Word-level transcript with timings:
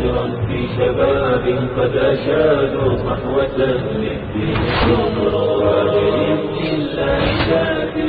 فجرا 0.00 0.46
في 0.48 0.68
شباب 0.76 1.44
قد 1.76 1.96
أشادوا 1.96 2.96
صحوة 2.96 3.56
للدين 3.58 4.56
كبرى 4.82 5.84
بإذن 5.90 6.56
الله 6.74 7.22
تأتي 7.50 8.08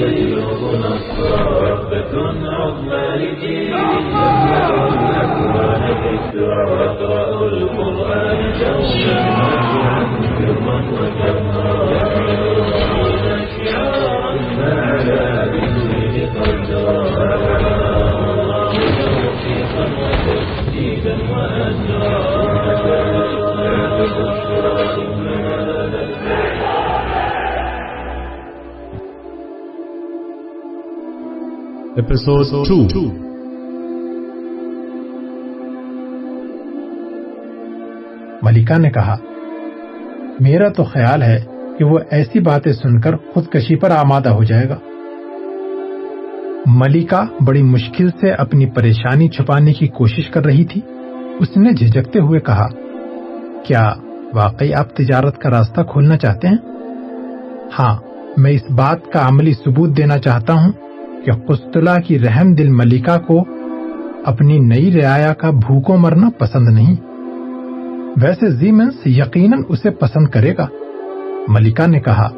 تجلب 0.00 0.60
نصرا 0.84 1.42
وثبة 1.48 2.14
عظمى 2.50 3.06
لجيل 3.16 3.72
يملأ 3.72 4.56
القرآن 7.52 8.40
دوما 8.60 9.16
سرا 10.36 10.76
وجهرا 10.92 12.05
Episode 31.96 32.52
2 32.64 33.02
ملکہ 38.42 38.78
نے 38.78 38.90
کہا 38.90 39.16
میرا 40.40 40.68
تو 40.68 40.84
خیال 40.84 41.22
ہے 41.22 41.38
کہ 41.78 41.84
وہ 41.84 41.98
ایسی 42.10 42.40
باتیں 42.40 42.72
سن 42.72 43.00
کر 43.00 43.16
خودکشی 43.16 43.76
پر 43.76 43.90
آمادہ 43.90 44.28
ہو 44.28 44.44
جائے 44.44 44.68
گا 44.68 44.78
ملکہ 46.66 47.24
بڑی 47.46 47.62
مشکل 47.62 48.08
سے 48.20 48.30
اپنی 48.30 48.66
پریشانی 48.66 49.28
چھپانے 49.28 49.72
کی 49.72 49.86
کوشش 49.88 50.30
کر 50.30 50.44
رہی 50.44 50.64
تھی 50.64 50.80
اس 51.40 51.56
نے 51.56 51.72
جھجکتے 51.72 52.18
ہوئے 52.18 52.40
کہا 52.40 52.68
کیا 53.62 53.92
واقعی 54.34 54.74
آپ 54.74 54.96
تجارت 54.96 55.38
کا 55.38 55.50
راستہ 55.50 55.80
کھولنا 55.80 56.16
چاہتے 56.16 56.48
ہیں؟ 56.48 56.56
ہاں 57.78 57.96
میں 58.36 58.50
اس 58.50 58.70
بات 58.70 59.12
کا 59.12 59.28
عملی 59.28 59.52
ثبوت 59.52 59.96
دینا 59.96 60.18
چاہتا 60.18 60.52
ہوں 60.52 60.72
کہ 61.24 61.32
قسطلہ 61.32 61.90
کی 62.06 62.18
رحم 62.18 62.54
دل 62.54 62.68
ملکہ 62.68 63.18
کو 63.18 63.44
اپنی 64.24 64.58
نئی 64.58 65.00
رعایا 65.00 65.32
کا 65.32 65.50
بھوکوں 65.50 65.96
مرنا 65.96 66.30
پسند 66.38 66.68
نہیں۔ 66.68 66.96
ویسے 68.22 68.50
زیمنس 68.50 68.94
یقیناً 69.06 69.62
اسے 69.68 69.90
پسند 69.90 70.26
کرے 70.26 70.54
گا۔ 70.58 70.66
ملکہ 71.48 71.86
نے 71.86 72.00
کہا، 72.00 72.28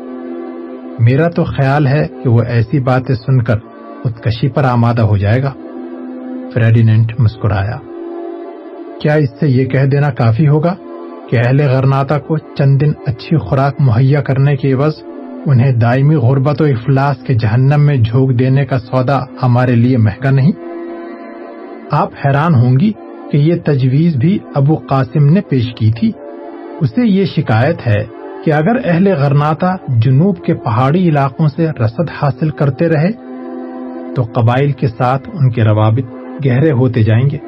میرا 0.98 1.28
تو 1.28 1.44
خیال 1.44 1.86
ہے 1.86 2.06
کہ 2.22 2.28
وہ 2.28 2.42
ایسی 2.48 2.80
باتیں 2.80 3.14
سن 3.14 3.42
کر 3.42 3.58
خودکشی 4.02 4.48
پر 4.48 4.64
آمادہ 4.64 5.02
ہو 5.02 5.16
جائے 5.16 5.42
گا۔ 5.42 5.52
فریڈینٹ 6.54 7.20
مسکرایا۔ 7.20 7.76
کیا 9.00 9.14
اس 9.14 9.28
سے 9.40 9.48
یہ 9.48 9.64
کہہ 9.64 9.84
دینا 9.84 10.10
کافی 10.10 10.48
ہوگا؟ 10.48 10.74
کہ 11.30 11.38
اہل 11.46 11.60
غرناتا 11.60 12.18
کو 12.18 12.38
چند 12.38 12.80
دن 12.80 12.92
اچھی 13.06 13.36
خوراک 13.36 13.74
مہیا 13.78 14.22
کرنے 14.22 14.56
کے 14.56 14.72
عوض، 14.72 14.92
انہیں 15.46 15.72
دائمی 15.72 16.14
غربت 16.14 16.62
و 16.62 16.64
افلاس 16.64 17.16
کے 17.26 17.34
جہنم 17.34 17.80
میں 17.80 17.96
جھونک 17.96 18.38
دینے 18.38 18.66
کا 18.66 18.78
سودا 18.78 19.20
ہمارے 19.42 19.74
لیے 19.74 19.96
مہنگا 19.96 20.30
نہیں۔ 20.30 20.52
آپ 21.90 22.10
حیران 22.24 22.54
ہوں 22.54 22.80
گی 22.80 22.92
کہ 23.32 23.36
یہ 23.36 23.54
تجویز 23.64 24.16
بھی 24.16 24.38
ابو 24.54 24.74
قاسم 24.74 25.24
نے 25.24 25.40
پیش 25.40 25.74
کی 25.74 25.92
تھی۔ 25.92 26.12
اسے 26.80 27.06
یہ 27.06 27.24
شکایت 27.24 27.86
ہے 27.86 28.04
کہ 28.44 28.52
اگر 28.52 28.76
اہل 28.84 29.06
غرناتا 29.06 29.76
جنوب 29.88 30.44
کے 30.44 30.54
پہاڑی 30.54 31.08
علاقوں 31.08 31.48
سے 31.48 31.66
رسد 31.84 32.10
حاصل 32.22 32.50
کرتے 32.50 32.88
رہے، 32.88 33.10
تو 34.14 34.22
قبائل 34.22 34.72
کے 34.72 34.88
ساتھ 34.88 35.28
ان 35.34 35.50
کے 35.50 35.64
روابط 35.64 36.12
گہرے 36.46 36.70
ہوتے 36.70 37.02
جائیں 37.02 37.30
گے۔ 37.30 37.38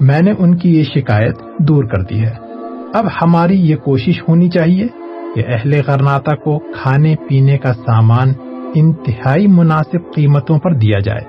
میں 0.00 0.22
نے 0.22 0.32
ان 0.38 0.56
کی 0.56 0.78
یہ 0.78 0.84
شکایت 0.94 1.36
دور 1.58 1.84
کر 1.84 2.02
دی 2.02 2.20
ہے۔ 2.20 2.43
اب 2.94 3.06
ہماری 3.22 3.70
یہ 3.70 3.76
کوشش 3.76 4.22
ہونی 4.28 4.50
چاہیے 4.50 4.86
کہ 5.34 5.42
اہل 5.46 5.80
غرناتا 5.86 6.36
کو 6.36 6.58
کھانے 6.58 7.14
پینے 7.28 7.58
کا 7.58 7.72
سامان 7.72 8.32
انتہائی 8.74 9.46
مناسب 9.46 10.14
قیمتوں 10.14 10.58
پر 10.58 10.74
دیا 10.74 10.98
جائے۔ 10.98 11.20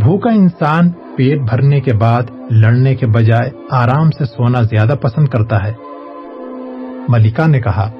بھوکا 0.00 0.30
انسان 0.30 0.90
پیٹ 1.16 1.40
بھرنے 1.40 1.80
کے 1.80 1.92
بعد 1.92 2.22
لڑنے 2.50 2.94
کے 2.94 3.06
بجائے 3.06 3.50
آرام 3.70 4.10
سے 4.10 4.24
سونا 4.24 4.62
زیادہ 4.62 4.94
پسند 5.02 5.28
کرتا 5.28 5.64
ہے۔ 5.64 5.72
ملکہ 7.08 7.48
نے 7.48 7.60
کہا، 7.60 7.90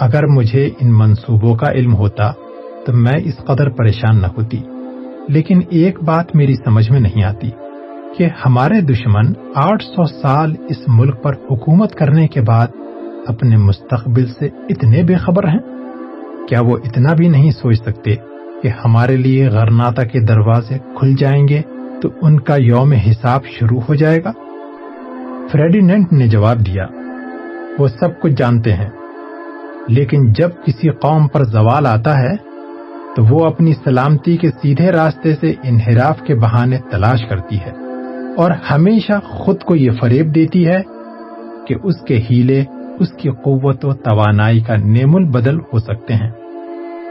اگر 0.00 0.26
مجھے 0.26 0.70
ان 0.80 0.98
منصوبوں 0.98 1.54
کا 1.54 1.72
علم 1.72 1.94
ہوتا 1.94 2.32
تو 2.86 2.92
میں 2.92 3.18
اس 3.24 3.36
قدر 3.36 3.70
پریشان 3.70 4.20
نہ 4.22 4.26
ہوتی، 4.26 4.62
لیکن 5.28 5.60
ایک 5.70 6.02
بات 6.02 6.36
میری 6.36 6.54
سمجھ 6.54 6.90
میں 6.90 7.00
نہیں 7.00 7.24
آتی۔ 7.24 7.50
کہ 8.18 8.28
ہمارے 8.46 8.80
دشمن 8.80 9.32
آٹھ 9.54 9.84
سو 9.84 10.04
سال 10.04 10.54
اس 10.68 10.78
ملک 10.88 11.22
پر 11.22 11.32
حکومت 11.50 11.92
کرنے 11.94 12.28
کے 12.28 12.40
بعد 12.40 12.66
اپنے 13.26 13.56
مستقبل 13.56 14.26
سے 14.26 14.48
اتنے 14.68 15.02
بے 15.02 15.14
خبر 15.14 15.48
ہیں؟ 15.48 15.58
کیا 16.48 16.60
وہ 16.60 16.78
اتنا 16.84 17.12
بھی 17.12 17.28
نہیں 17.28 17.50
سوچ 17.50 17.76
سکتے 17.76 18.14
کہ 18.62 18.68
ہمارے 18.68 19.16
لیے 19.16 19.48
غرناتا 19.48 20.04
کے 20.04 20.20
دروازے 20.20 20.78
کھل 20.98 21.14
جائیں 21.18 21.48
گے 21.48 21.62
تو 22.02 22.08
ان 22.22 22.40
کا 22.40 22.56
یوم 22.56 22.92
حساب 22.92 23.40
شروع 23.46 23.80
ہو 23.88 23.94
جائے 23.94 24.24
گا؟ 24.24 24.32
فریڈینٹ 25.52 26.12
نے 26.12 26.28
جواب 26.28 26.66
دیا، 26.66 26.86
وہ 27.78 27.88
سب 27.88 28.20
کچھ 28.20 28.32
جانتے 28.32 28.72
ہیں، 28.72 28.90
لیکن 29.88 30.32
جب 30.32 30.50
کسی 30.64 30.88
قوم 30.88 31.28
پر 31.28 31.44
زوال 31.44 31.86
آتا 31.86 32.18
ہے 32.18 32.36
تو 33.16 33.24
وہ 33.24 33.44
اپنی 33.44 33.72
سلامتی 33.84 34.36
کے 34.36 34.50
سیدھے 34.50 34.92
راستے 34.92 35.34
سے 35.36 35.54
انحراف 35.62 36.20
کے 36.20 36.34
بہانے 36.34 36.78
تلاش 36.90 37.20
کرتی 37.28 37.56
ہے۔ 37.56 37.81
اور 38.36 38.50
ہمیشہ 38.50 39.12
خود 39.24 39.60
کو 39.60 39.76
یہ 39.76 39.90
فریب 40.00 40.34
دیتی 40.34 40.66
ہے 40.68 40.80
کہ 41.66 41.74
اس 41.82 41.94
کے 42.08 42.20
ہیلے، 42.30 42.64
اس 42.98 43.08
کی 43.12 43.30
قوت 43.30 43.84
و 43.84 43.92
توانائی 43.92 44.60
کا 44.60 44.74
نیم 44.76 45.16
البدل 45.16 45.58
ہو 45.58 45.78
سکتے 45.78 46.14
ہیں۔ 46.14 46.30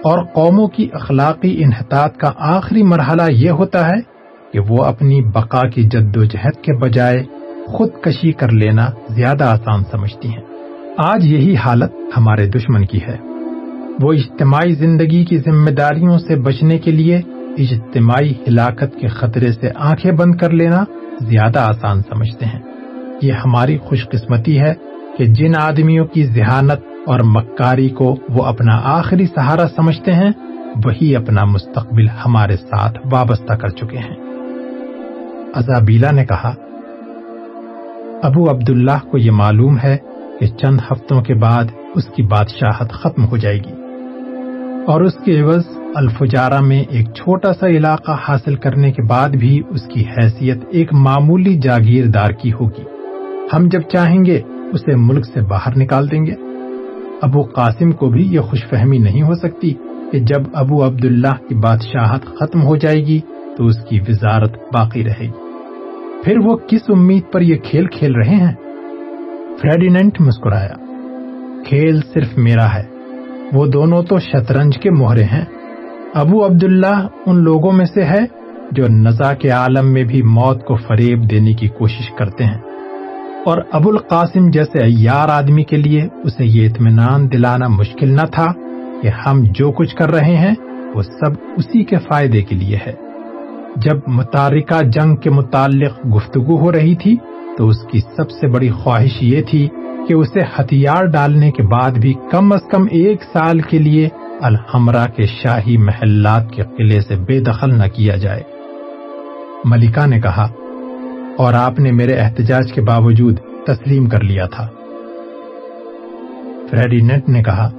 اور 0.03 0.23
قوموں 0.23 0.67
کی 0.67 0.89
اخلاقی 0.93 1.63
انحطاط 1.63 2.17
کا 2.17 2.31
آخری 2.37 2.83
مرحلہ 2.83 3.21
یہ 3.29 3.49
ہوتا 3.49 3.87
ہے 3.87 3.99
کہ 4.53 4.59
وہ 4.69 4.83
اپنی 4.83 5.21
بقا 5.21 5.67
کی 5.69 5.83
جد 5.83 6.17
و 6.17 6.23
جہد 6.23 6.61
کے 6.61 6.73
بجائے 6.73 7.23
خود 7.67 7.89
کشی 8.01 8.31
کر 8.31 8.51
لینا 8.51 8.85
زیادہ 9.09 9.43
آسان 9.43 9.83
سمجھتی 9.91 10.29
ہیں۔ 10.29 10.43
آج 10.97 11.25
یہی 11.25 11.55
حالت 11.55 11.91
ہمارے 12.17 12.47
دشمن 12.47 12.85
کی 12.85 12.99
ہے۔ 13.07 13.17
وہ 14.01 14.13
اجتماعی 14.13 14.71
زندگی 14.71 15.25
کی 15.25 15.37
ذمہ 15.37 15.69
داریوں 15.69 16.19
سے 16.19 16.35
بچنے 16.35 16.77
کے 16.77 16.91
لیے 16.91 17.21
اجتماعی 17.57 18.31
ہلاکت 18.31 18.99
کے 19.01 19.07
خطرے 19.07 19.51
سے 19.51 19.69
آنکھیں 19.75 20.11
بند 20.11 20.35
کر 20.35 20.49
لینا 20.49 20.83
زیادہ 21.29 21.59
آسان 21.59 22.01
سمجھتے 22.01 22.45
ہیں۔ 22.45 22.59
یہ 23.21 23.33
ہماری 23.33 23.77
خوش 23.77 24.09
قسمتی 24.09 24.59
ہے 24.59 24.73
کہ 25.17 25.25
جن 25.25 25.55
آدمیوں 25.55 26.05
کی 26.05 26.25
ذہانت 26.25 26.79
اور 27.05 27.19
مکاری 27.19 27.89
کو 27.89 28.15
وہ 28.29 28.43
اپنا 28.43 28.81
آخری 28.83 29.25
سہارا 29.25 29.67
سمجھتے 29.75 30.13
ہیں، 30.13 30.31
وہی 30.85 31.15
اپنا 31.15 31.45
مستقبل 31.45 32.07
ہمارے 32.25 32.55
ساتھ 32.57 32.99
وابستہ 33.11 33.53
کر 33.53 33.67
چکے 33.67 33.97
ہیں۔ 33.97 34.15
ازابیلا 35.53 36.11
نے 36.11 36.25
کہا، 36.25 36.53
ابو 38.23 38.49
عبداللہ 38.49 39.09
کو 39.11 39.17
یہ 39.17 39.31
معلوم 39.31 39.77
ہے 39.83 39.97
کہ 40.39 40.45
چند 40.47 40.79
ہفتوں 40.91 41.21
کے 41.21 41.33
بعد 41.33 41.63
اس 41.95 42.05
کی 42.05 42.23
بادشاہت 42.23 42.91
ختم 42.91 43.25
ہو 43.25 43.37
جائے 43.37 43.57
گی۔ 43.57 43.80
اور 44.87 45.01
اس 45.01 45.13
کے 45.25 45.41
عوض 45.41 45.63
الفجارہ 45.95 46.61
میں 46.61 46.83
ایک 46.89 47.05
چھوٹا 47.13 47.53
سا 47.53 47.67
علاقہ 47.67 48.11
حاصل 48.27 48.55
کرنے 48.55 48.91
کے 48.91 49.01
بعد 49.01 49.29
بھی 49.29 49.61
اس 49.69 49.81
کی 49.81 50.03
حیثیت 50.03 50.57
ایک 50.69 50.93
معمولی 50.93 51.59
جاگیردار 51.59 52.29
کی 52.29 52.51
ہوگی۔ 52.53 52.83
ہم 53.53 53.67
جب 53.71 53.81
چاہیں 53.81 54.25
گے، 54.25 54.41
اسے 54.73 54.95
ملک 54.95 55.25
سے 55.25 55.41
باہر 55.41 55.77
نکال 55.77 56.11
دیں 56.11 56.25
گے۔ 56.25 56.33
ابو 57.21 57.41
قاسم 57.41 57.91
کو 57.91 58.09
بھی 58.09 58.27
یہ 58.33 58.39
خوش 58.39 58.65
فہمی 58.69 58.97
نہیں 58.97 59.21
ہو 59.21 59.33
سکتی 59.33 59.73
کہ 60.11 60.19
جب 60.19 60.41
ابو 60.53 60.85
عبداللہ 60.85 61.47
کی 61.49 61.55
بادشاہت 61.55 62.25
ختم 62.25 62.63
ہو 62.63 62.75
جائے 62.75 62.99
گی 63.05 63.19
تو 63.57 63.65
اس 63.65 63.77
کی 63.89 63.99
وزارت 63.99 64.51
باقی 64.73 65.03
رہے 65.03 65.25
گی۔ 65.25 65.51
پھر 66.23 66.37
وہ 66.37 66.57
کس 66.57 66.81
امید 66.89 67.23
پر 67.31 67.41
یہ 67.41 67.55
کھیل 67.55 67.85
کھیل 67.85 68.15
رہے 68.15 68.35
ہیں؟ 68.35 68.53
فریڈینٹ 69.61 70.21
مسکرایا۔ 70.21 70.73
کھیل 71.67 71.99
صرف 72.13 72.37
میرا 72.37 72.73
ہے۔ 72.73 72.90
وہ 73.53 73.65
دونوں 73.65 74.03
تو 74.03 74.19
شطرنج 74.19 74.77
کے 74.77 74.91
مہرے 74.91 75.23
ہیں۔ 75.23 75.45
ابو 76.13 76.45
عبداللہ 76.45 77.07
ان 77.25 77.43
لوگوں 77.43 77.71
میں 77.71 77.85
سے 77.85 78.03
ہے 78.03 78.19
جو 78.71 78.87
نزا 78.87 79.33
کے 79.33 79.49
عالم 79.49 79.93
میں 79.93 80.03
بھی 80.03 80.21
موت 80.21 80.65
کو 80.65 80.75
فریب 80.75 81.29
دینے 81.29 81.53
کی 81.53 81.67
کوشش 81.67 82.11
کرتے 82.17 82.43
ہیں۔ 82.43 82.57
اور 83.45 83.57
ابو 83.71 83.89
القاسم 83.89 84.49
جیسے 84.49 84.79
ایار 84.79 85.29
آدمی 85.29 85.63
کے 85.63 85.77
لیے 85.77 86.07
اسے 86.23 86.45
یہ 86.45 86.69
اطمینان 86.69 87.31
دلانا 87.31 87.67
مشکل 87.67 88.07
نہ 88.07 88.25
تھا 88.31 88.53
کہ 89.01 89.07
ہم 89.07 89.43
جو 89.43 89.71
کچھ 89.71 89.95
کر 89.95 90.11
رہے 90.11 90.35
ہیں، 90.35 90.55
وہ 90.95 91.01
سب 91.01 91.31
اسی 91.57 91.83
کے 91.83 91.95
فائدے 91.97 92.41
کے 92.41 92.55
لیے 92.55 92.77
ہے۔ 92.87 92.93
جب 93.75 93.97
متارکہ 94.07 94.83
جنگ 94.83 95.15
کے 95.15 95.29
متعلق 95.29 96.15
گفتگو 96.15 96.59
ہو 96.59 96.71
رہی 96.71 96.95
تھی 96.95 97.15
تو 97.57 97.67
اس 97.67 97.77
کی 97.91 97.99
سب 97.99 98.31
سے 98.31 98.47
بڑی 98.47 98.69
خواہش 98.69 99.17
یہ 99.21 99.41
تھی 99.41 99.69
کہ 100.07 100.13
اسے 100.13 100.41
ہتھیار 100.41 101.05
ڈالنے 101.05 101.51
کے 101.51 101.63
بعد 101.63 101.91
بھی 101.91 102.13
کم 102.31 102.51
از 102.51 102.61
کم 102.71 102.83
ایک 102.91 103.23
سال 103.23 103.59
کے 103.59 103.77
لیے 103.77 104.09
الحمرا 104.41 105.05
کے 105.05 105.25
شاہی 105.25 105.77
محلات 105.77 106.49
کے 106.51 106.63
قلعے 106.77 107.01
سے 107.01 107.15
بے 107.15 107.39
دخل 107.39 107.77
نہ 107.77 107.87
کیا 107.93 108.15
جائے۔ 108.15 108.43
ملکہ 109.65 110.05
نے 110.05 110.21
کہا، 110.21 110.49
اور 111.37 111.53
آپ 111.53 111.79
نے 111.79 111.91
میرے 111.91 112.13
احتجاج 112.13 112.73
کے 112.73 112.81
باوجود 112.81 113.39
تسلیم 113.67 114.09
کر 114.09 114.23
لیا 114.23 114.45
تھا۔ 114.45 114.67
فریڈینٹ 116.69 117.29
نے 117.29 117.43
کہا، 117.43 117.69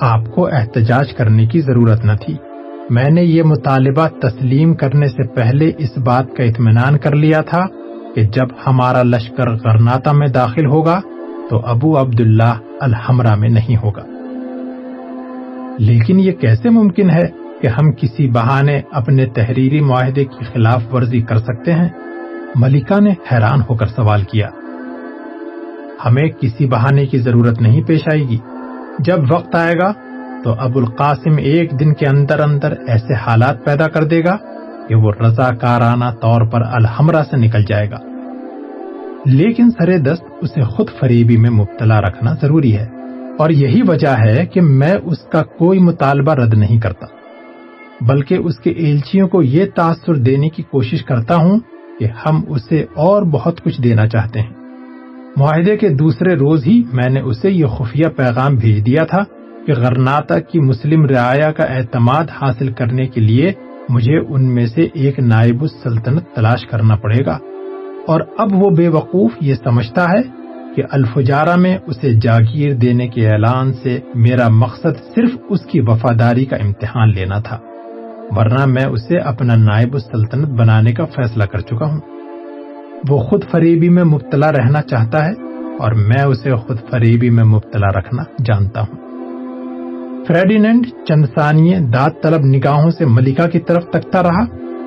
آپ 0.00 0.34
کو 0.34 0.46
احتجاج 0.46 1.12
کرنے 1.12 1.46
کی 1.46 1.60
ضرورت 1.60 2.04
نہ 2.04 2.12
تھی۔ 2.26 2.34
میں 2.90 3.10
نے 3.10 3.22
یہ 3.22 3.42
مطالبہ 3.42 4.08
تسلیم 4.08 4.74
کرنے 4.74 5.08
سے 5.08 5.34
پہلے 5.34 5.70
اس 5.78 5.98
بات 5.98 6.24
کا 6.36 6.42
اطمینان 6.42 6.98
کر 6.98 7.16
لیا 7.16 7.40
تھا 7.40 7.66
کہ 8.14 8.22
جب 8.22 8.46
ہمارا 8.66 9.02
لشکر 9.02 9.50
غرناتا 9.50 10.12
میں 10.12 10.28
داخل 10.28 10.66
ہوگا 10.66 11.00
تو 11.50 11.60
ابو 11.64 12.00
عبداللہ 12.00 12.58
الحمرہ 12.80 13.34
میں 13.34 13.48
نہیں 13.48 13.76
ہوگا۔ 13.76 14.02
لیکن 15.78 16.20
یہ 16.20 16.32
کیسے 16.32 16.70
ممکن 16.70 17.10
ہے 17.10 17.28
کہ 17.62 17.66
ہم 17.66 17.92
کسی 17.92 18.30
بہانے 18.30 18.80
اپنے 18.92 19.26
تحریری 19.26 19.80
معاہدے 19.80 20.24
کی 20.24 20.44
خلاف 20.44 20.94
ورزی 20.94 21.20
کر 21.20 21.38
سکتے 21.38 21.72
ہیں؟ 21.72 21.88
ملکہ 22.54 23.00
نے 23.00 23.14
حیران 23.32 23.60
ہو 23.60 23.74
کر 23.74 23.86
سوال 23.86 24.22
کیا۔ 24.22 24.48
ہمیں 26.04 26.28
کسی 26.40 26.66
بہانے 26.66 27.06
کی 27.06 27.18
ضرورت 27.18 27.60
نہیں 27.62 27.82
پیش 27.82 28.00
آئے 28.12 28.22
گی۔ 28.22 28.38
جب 28.98 29.18
وقت 29.30 29.54
آئے 29.54 29.74
گا 29.74 29.92
تو 30.44 30.54
ابو 30.58 30.78
القاسم 30.78 31.36
ایک 31.36 31.80
دن 31.80 31.94
کے 31.94 32.06
اندر 32.06 32.40
اندر 32.40 32.74
ایسے 32.86 33.14
حالات 33.14 33.64
پیدا 33.64 33.88
کر 33.88 34.04
دے 34.04 34.24
گا 34.24 34.36
کہ 34.88 34.94
وہ 34.94 35.12
رضا 35.20 35.50
کارانہ 35.50 36.04
طور 36.22 36.40
پر 36.40 36.62
الحمرہ 36.72 37.22
سے 37.30 37.36
نکل 37.36 37.64
جائے 37.64 37.90
گا۔ 37.90 38.13
لیکن 39.24 39.70
سر 39.70 39.98
دست 39.98 40.24
اسے 40.42 40.62
خود 40.62 40.86
فریبی 41.00 41.36
میں 41.36 41.50
مبتلا 41.50 42.00
رکھنا 42.00 42.34
ضروری 42.42 42.76
ہے۔ 42.76 42.86
اور 43.38 43.50
یہی 43.50 43.82
وجہ 43.88 44.16
ہے 44.24 44.46
کہ 44.46 44.60
میں 44.60 44.94
اس 45.04 45.18
کا 45.18 45.42
کوئی 45.42 45.78
مطالبہ 45.78 46.34
رد 46.34 46.54
نہیں 46.54 46.80
کرتا، 46.80 47.06
بلکہ 48.00 48.34
اس 48.34 48.58
کے 48.58 48.70
ایلچیوں 48.70 49.28
کو 49.28 49.42
یہ 49.42 49.64
تاثر 49.76 50.14
دینے 50.14 50.48
کی 50.48 50.62
کوشش 50.62 51.02
کرتا 51.02 51.36
ہوں 51.36 51.58
کہ 51.98 52.06
ہم 52.26 52.42
اسے 52.48 52.84
اور 52.94 53.22
بہت 53.22 53.64
کچھ 53.64 53.82
دینا 53.82 54.06
چاہتے 54.06 54.40
ہیں۔ 54.40 54.54
معاہدے 55.36 55.76
کے 55.76 55.88
دوسرے 55.88 56.34
روز 56.34 56.66
ہی 56.66 56.82
میں 56.92 57.10
نے 57.10 57.20
اسے 57.20 57.50
یہ 57.50 57.66
خفیہ 57.66 58.08
پیغام 58.16 58.54
بھیج 58.54 58.86
دیا 58.86 59.04
تھا 59.04 59.24
کہ 59.66 59.72
غرناتا 59.72 60.38
کی 60.38 60.60
مسلم 60.60 61.06
رعایا 61.06 61.52
کا 61.52 61.64
اعتماد 61.64 62.24
حاصل 62.42 62.72
کرنے 62.72 63.06
کے 63.06 63.20
لیے 63.20 63.52
مجھے 63.88 64.18
ان 64.28 64.54
میں 64.54 64.66
سے 64.66 64.88
ایک 64.94 65.18
نائب 65.18 65.62
السلطنت 65.62 66.22
تلاش 66.34 66.66
کرنا 66.66 66.96
پڑے 66.96 67.26
گا۔ 67.26 67.38
اور 68.06 68.20
اب 68.38 68.48
وہ 68.52 68.70
بے 68.70 68.88
وقوف 68.88 69.30
یہ 69.40 69.54
سمجھتا 69.54 70.04
ہے 70.04 70.22
کہ 70.76 70.82
الفجارہ 70.90 71.56
میں 71.56 71.78
اسے 71.86 72.14
جاگیر 72.14 72.74
دینے 72.74 73.08
کے 73.08 73.28
اعلان 73.30 73.72
سے 73.72 73.98
میرا 74.14 74.48
مقصد 74.48 75.14
صرف 75.14 75.30
اس 75.50 75.60
کی 75.66 75.80
وفاداری 75.80 76.44
کا 76.44 76.56
امتحان 76.56 77.10
لینا 77.10 77.38
تھا، 77.38 77.58
ورنہ 78.30 78.66
میں 78.66 78.84
اسے 78.84 79.18
اپنا 79.18 79.56
نائب 79.56 79.94
السلطنت 79.94 80.48
بنانے 80.48 80.92
کا 80.92 81.04
فیصلہ 81.04 81.44
کر 81.44 81.58
چکا 81.58 81.86
ہوں۔ 81.86 82.00
وہ 83.08 83.18
خود 83.18 83.44
فریبی 83.50 83.88
میں 83.88 84.04
مبتلا 84.04 84.52
رہنا 84.52 84.82
چاہتا 84.82 85.24
ہے 85.26 85.32
اور 85.78 85.92
میں 85.92 86.22
اسے 86.22 86.56
خود 86.56 86.76
فریبی 86.90 87.30
میں 87.30 87.44
مبتلا 87.44 87.88
رکھنا 87.88 88.22
جانتا 88.44 88.80
ہوں۔ 88.80 88.96
فریڈینڈ 90.26 90.86
چند 91.08 91.24
ثانیے 91.24 91.78
داد 91.78 92.10
طلب 92.22 92.40
نگاہوں 92.44 92.90
سے 92.90 93.04
ملکہ 93.04 93.46
کی 93.46 93.58
طرف 93.58 93.84
تکتا 93.90 94.22
رہا، 94.22 94.44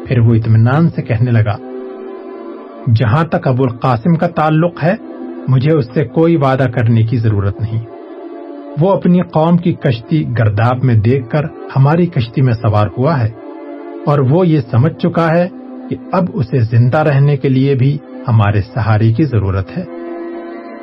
پھر 0.08 0.20
وہ 0.20 0.34
اطمینان 0.34 0.90
سے 0.90 1.02
کہنے 1.02 1.32
لگا 1.32 1.67
جہاں 2.96 3.24
تک 3.24 3.48
ابو 3.48 3.64
القاسم 3.64 4.16
کا 4.16 4.28
تعلق 4.28 4.84
ہے، 4.84 4.94
مجھے 5.48 5.74
اس 5.74 5.86
سے 5.94 6.06
کوئی 6.06 6.36
وعدہ 6.36 6.64
کرنے 6.64 7.04
کی 7.04 7.18
ضرورت 7.18 7.62
نہیں۔ 7.62 7.86
وہ 8.80 8.92
اپنی 8.92 9.22
قوم 9.22 9.58
کی 9.58 9.74
کشتی 9.74 10.24
گرداب 10.40 10.84
میں 10.84 10.96
دیکھ 10.96 11.30
کر 11.30 11.44
ہماری 11.76 12.06
کشتی 12.06 12.42
میں 12.42 12.54
سوار 12.54 12.88
ہوا 12.98 13.20
ہے۔ 13.20 13.30
اور 14.06 14.20
وہ 14.20 14.48
یہ 14.48 14.60
سمجھ 14.72 14.94
چکا 14.94 15.32
ہے 15.32 15.48
کہ 15.90 15.96
اب 16.12 16.24
اسے 16.34 16.60
زندہ 16.60 16.98
رہنے 16.98 17.38
کے 17.38 17.50
لیے 17.50 17.76
بھی 17.76 17.98
ہمارے 18.28 18.62
سہارے 18.62 19.14
کی 19.14 19.24
ضرورت 19.24 19.78
ہے۔ 19.78 19.84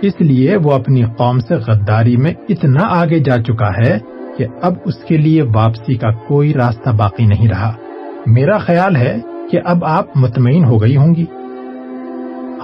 اس 0.03 0.13
لیے 0.19 0.57
وہ 0.57 0.73
اپنی 0.73 1.03
قوم 1.17 1.39
سے 1.39 1.55
غداری 1.55 2.17
میں 2.17 2.35
اتنا 2.49 2.83
آگے 2.83 3.19
جا 3.19 3.43
چکا 3.43 3.87
ہے 3.87 3.99
کہ 4.39 4.47
اب 4.63 4.73
اس 4.85 4.95
کے 4.95 5.17
لیے 5.17 5.43
واپسی 5.43 5.95
کا 5.95 6.11
کوئی 6.11 6.55
راستہ 6.55 6.91
باقی 6.91 7.27
نہیں 7.27 7.49
رہا۔ 7.49 7.73
میرا 8.27 8.59
خیال 8.59 8.97
ہے 8.97 9.17
کہ 9.51 9.59
اب 9.65 9.85
آپ 9.85 10.05
مطمئن 10.15 10.65
ہو 10.65 10.83
گئی 10.83 10.97
ہوں 10.97 11.15
گی۔ 11.15 11.25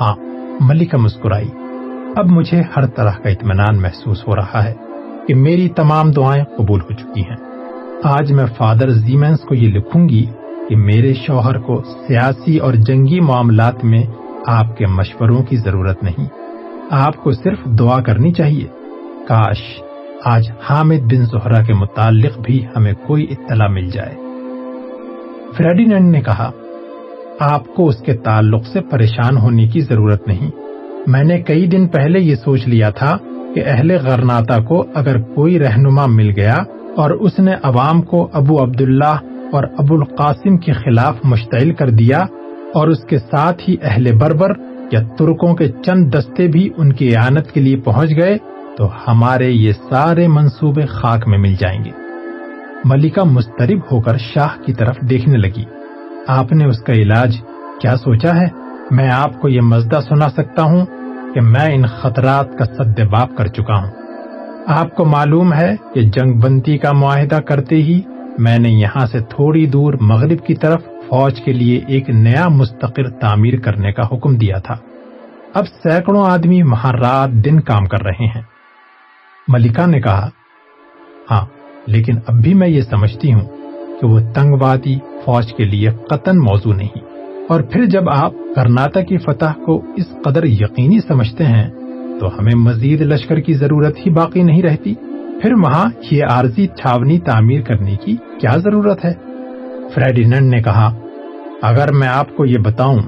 ہاں 0.01 0.15
ملکہ 0.61 0.97
مسکرائی۔ 0.97 1.49
اب 2.17 2.27
مجھے 2.27 2.63
ہر 2.77 2.87
طرح 2.87 3.11
کا 3.11 3.29
اطمینان 3.29 3.81
محسوس 3.81 4.29
ہو 4.29 4.37
رہا 4.37 4.65
ہے 4.65 4.75
کہ 5.29 5.35
میری 5.35 5.69
تمام 5.69 6.11
دعائیں 6.11 6.45
قبول 6.45 6.81
ہو 6.81 6.93
چکی 6.93 7.21
ہیں۔ 7.21 7.37
آج 8.05 8.33
میں 8.33 8.47
فادر 8.57 8.89
زیمنس 8.89 9.41
کو 9.41 9.55
یہ 9.55 9.69
لکھوں 9.69 10.09
گی 10.09 10.27
کہ 10.69 10.77
میرے 10.77 11.15
شوہر 11.15 11.59
کو 11.59 11.83
سیاسی 12.09 12.59
اور 12.59 12.75
جنگی 12.75 13.21
معاملات 13.21 13.85
میں 13.85 14.03
آپ 14.47 14.77
کے 14.77 14.87
مشوروں 14.87 15.43
کی 15.43 15.57
ضرورت 15.57 16.03
نہیں۔ 16.03 16.27
آپ 16.91 17.17
کو 17.17 17.31
صرف 17.33 17.65
دعا 17.65 18.01
کرنی 18.01 18.33
چاہیے۔ 18.33 18.67
کاش 19.29 19.83
آج 20.25 20.51
حامد 20.71 21.13
بن 21.13 21.25
زہرا 21.25 21.63
کے 21.63 21.75
متعلق 21.75 22.39
بھی 22.39 22.67
ہمیں 22.77 22.95
کوئی 23.07 23.27
اطلاع 23.31 23.69
مل 23.69 23.91
جائے۔ 23.91 24.15
فریڈینڈ 25.57 26.11
نے 26.13 26.21
کہا 26.21 26.51
آپ 27.41 27.75
کو 27.75 27.89
اس 27.89 27.97
کے 27.97 28.15
تعلق 28.15 28.67
سے 28.73 28.81
پریشان 28.81 29.37
ہونے 29.37 29.67
کی 29.67 29.81
ضرورت 29.81 30.29
نہیں۔ 30.29 30.51
میں 31.07 31.25
نے 31.25 31.41
کئی 31.41 31.67
دن 31.67 31.89
پہلے 31.89 32.21
یہ 32.21 32.35
سوچ 32.35 32.69
لیا 32.69 32.91
تھا 32.91 33.17
کہ 33.55 33.63
اہل 33.67 33.91
غرناتا 33.91 34.59
کو 34.59 34.85
اگر 34.95 35.21
کوئی 35.21 35.59
رہنما 35.59 36.07
مل 36.07 36.31
گیا 36.37 36.57
اور 36.97 37.11
اس 37.11 37.39
نے 37.39 37.53
عوام 37.63 38.03
کو 38.03 38.29
ابو 38.33 38.63
عبداللہ 38.63 39.17
اور 39.53 39.65
ابو 39.79 39.95
القاسم 39.95 40.57
کے 40.57 40.73
خلاف 40.73 41.17
مشتعل 41.25 41.73
کر 41.75 41.91
دیا 41.91 42.19
اور 42.75 42.89
اس 42.89 43.05
کے 43.05 43.19
ساتھ 43.19 43.63
ہی 43.69 43.77
اہل 43.83 44.19
بربر 44.19 44.53
یا 44.93 45.01
ترکوں 45.19 45.55
کے 45.55 45.69
چند 45.69 46.15
دستے 46.15 46.49
بھی 46.49 46.69
ان 46.77 46.93
کی 46.93 47.17
اعانت 47.17 47.53
کے 47.53 47.61
لیے 47.61 47.77
پہنچ 47.77 48.11
گئے، 48.11 48.39
تو 48.77 48.89
ہمارے 49.09 49.51
یہ 49.51 49.73
سارے 49.73 50.29
منصوبے 50.29 50.87
خاک 50.87 51.29
میں 51.29 51.39
مل 51.39 51.55
جائیں 51.61 51.85
گے۔ 51.85 51.91
ملکہ 52.85 53.23
مسترب 53.23 53.79
ہو 53.93 54.01
کر 54.01 54.17
شاہ 54.17 54.63
کی 54.67 54.73
طرف 54.73 54.97
دیکھنے 55.11 55.37
لگی۔ 55.37 55.80
آپ 56.31 56.53
نے 56.53 56.65
اس 56.65 56.79
کا 56.79 56.93
علاج 56.93 57.37
کیا 57.81 57.97
سوچا 57.97 58.37
ہے؟ 58.37 58.47
میں 58.91 59.11
آپ 59.11 59.41
کو 59.41 59.49
یہ 59.49 59.61
مزدہ 59.61 60.01
سنا 60.09 60.31
سکتا 60.31 60.63
ہوں 60.63 60.87
کہ 61.35 61.41
میں 61.41 61.75
ان 61.75 61.87
خطرات 61.87 62.47
کا 62.59 62.65
سدباب 62.65 63.37
کر 63.37 63.47
چکا 63.47 63.77
ہوں۔ 63.77 63.91
آپ 64.67 64.95
کو 64.97 65.05
معلوم 65.05 65.53
ہے 65.53 65.77
کہ 65.95 66.03
جنگ 66.03 66.41
بندی 66.41 66.79
کا 66.79 66.93
معاہدہ 66.93 67.41
کرتے 67.41 67.77
ہی 67.77 68.01
میں 68.39 68.59
نے 68.59 68.69
یہاں 68.69 69.07
سے 69.07 69.21
تھوڑی 69.21 69.67
دور 69.67 69.95
مغرب 70.01 70.47
کی 70.47 70.55
طرف 70.55 70.85
فوج 70.85 71.41
کے 71.41 71.53
لیے 71.53 71.81
ایک 71.89 72.11
نیا 72.11 72.49
مستقر 72.49 73.11
تعمیر 73.11 73.61
کرنے 73.61 73.93
کا 73.93 74.03
حکم 74.13 74.37
دیا 74.37 74.59
تھا۔ 74.59 74.75
اب 75.55 75.65
سینکڑوں 75.67 76.27
آدمی 76.27 76.63
وہاں 76.63 76.93
رات 76.93 77.31
دن 77.31 77.61
کام 77.61 77.85
کر 77.85 78.03
رہے 78.03 78.27
ہیں۔ 78.27 78.43
ملکہ 79.49 79.87
نے 79.87 80.01
کہا 80.01 80.29
ہاں 81.31 81.47
لیکن 81.87 82.19
اب 82.27 82.35
بھی 82.35 82.55
میں 82.55 82.69
یہ 82.69 82.81
سمجھتی 82.81 83.33
ہوں 83.33 83.60
کہ 84.01 84.07
وہ 84.07 84.21
تنگ 84.35 84.55
وادی 84.61 84.95
فوج 85.25 85.53
کے 85.53 85.65
لیے 85.65 85.91
قطن 85.91 86.39
موضوع 86.39 86.75
نہیں۔ 86.75 86.99
اور 87.49 87.61
پھر 87.61 87.85
جب 87.85 88.11
آپ 88.11 88.33
کرناٹک 88.57 89.09
کی 89.09 89.19
فتح 89.19 89.61
کو 89.67 89.83
اس 89.97 90.07
قدر 90.25 90.45
یقینی 90.45 90.99
سمجھتے 91.09 91.45
ہیں، 91.45 91.71
تو 92.21 92.39
ہمیں 92.39 92.59
مزید 92.59 93.01
لشکر 93.01 93.41
کی 93.41 93.55
ضرورت 93.55 93.99
ہی 93.99 94.11
باقی 94.11 94.43
نہیں 94.43 94.63
رہتی۔ 94.63 94.95
پھر 95.43 95.53
وہاں 95.53 95.91
یہ 96.11 96.25
عارضی 96.25 96.67
چھاونی 96.67 97.19
تعمیر 97.19 97.63
کرنے 97.63 97.97
کی 98.05 98.17
کیا 98.41 98.57
ضرورت 98.57 99.05
ہے؟ 99.05 99.13
فریڈینڈ 99.95 100.55
نے 100.55 100.63
کہا، 100.63 100.95
اگر 101.63 101.93
میں 101.93 102.09
آپ 102.09 102.37
کو 102.37 102.47
یہ 102.47 102.59
بتاؤں 102.59 102.99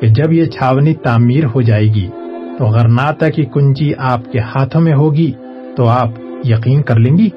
کہ 0.00 0.06
جب 0.06 0.32
یہ 0.32 0.44
چھاونی 0.44 0.94
تعمیر 0.94 1.44
ہو 1.44 1.60
جائے 1.60 1.86
گی، 1.86 2.08
تو 2.58 2.64
غرناتا 2.64 3.28
کی 3.28 3.44
کنجی 3.44 3.92
آپ 3.98 4.32
کے 4.32 4.38
ہاتھوں 4.38 4.80
میں 4.80 4.94
ہوگی 4.94 5.32
تو 5.76 5.88
آپ 5.88 6.08
یقین 6.44 6.82
کر 6.82 6.98
لیں 6.98 7.18
گی؟ 7.18 7.28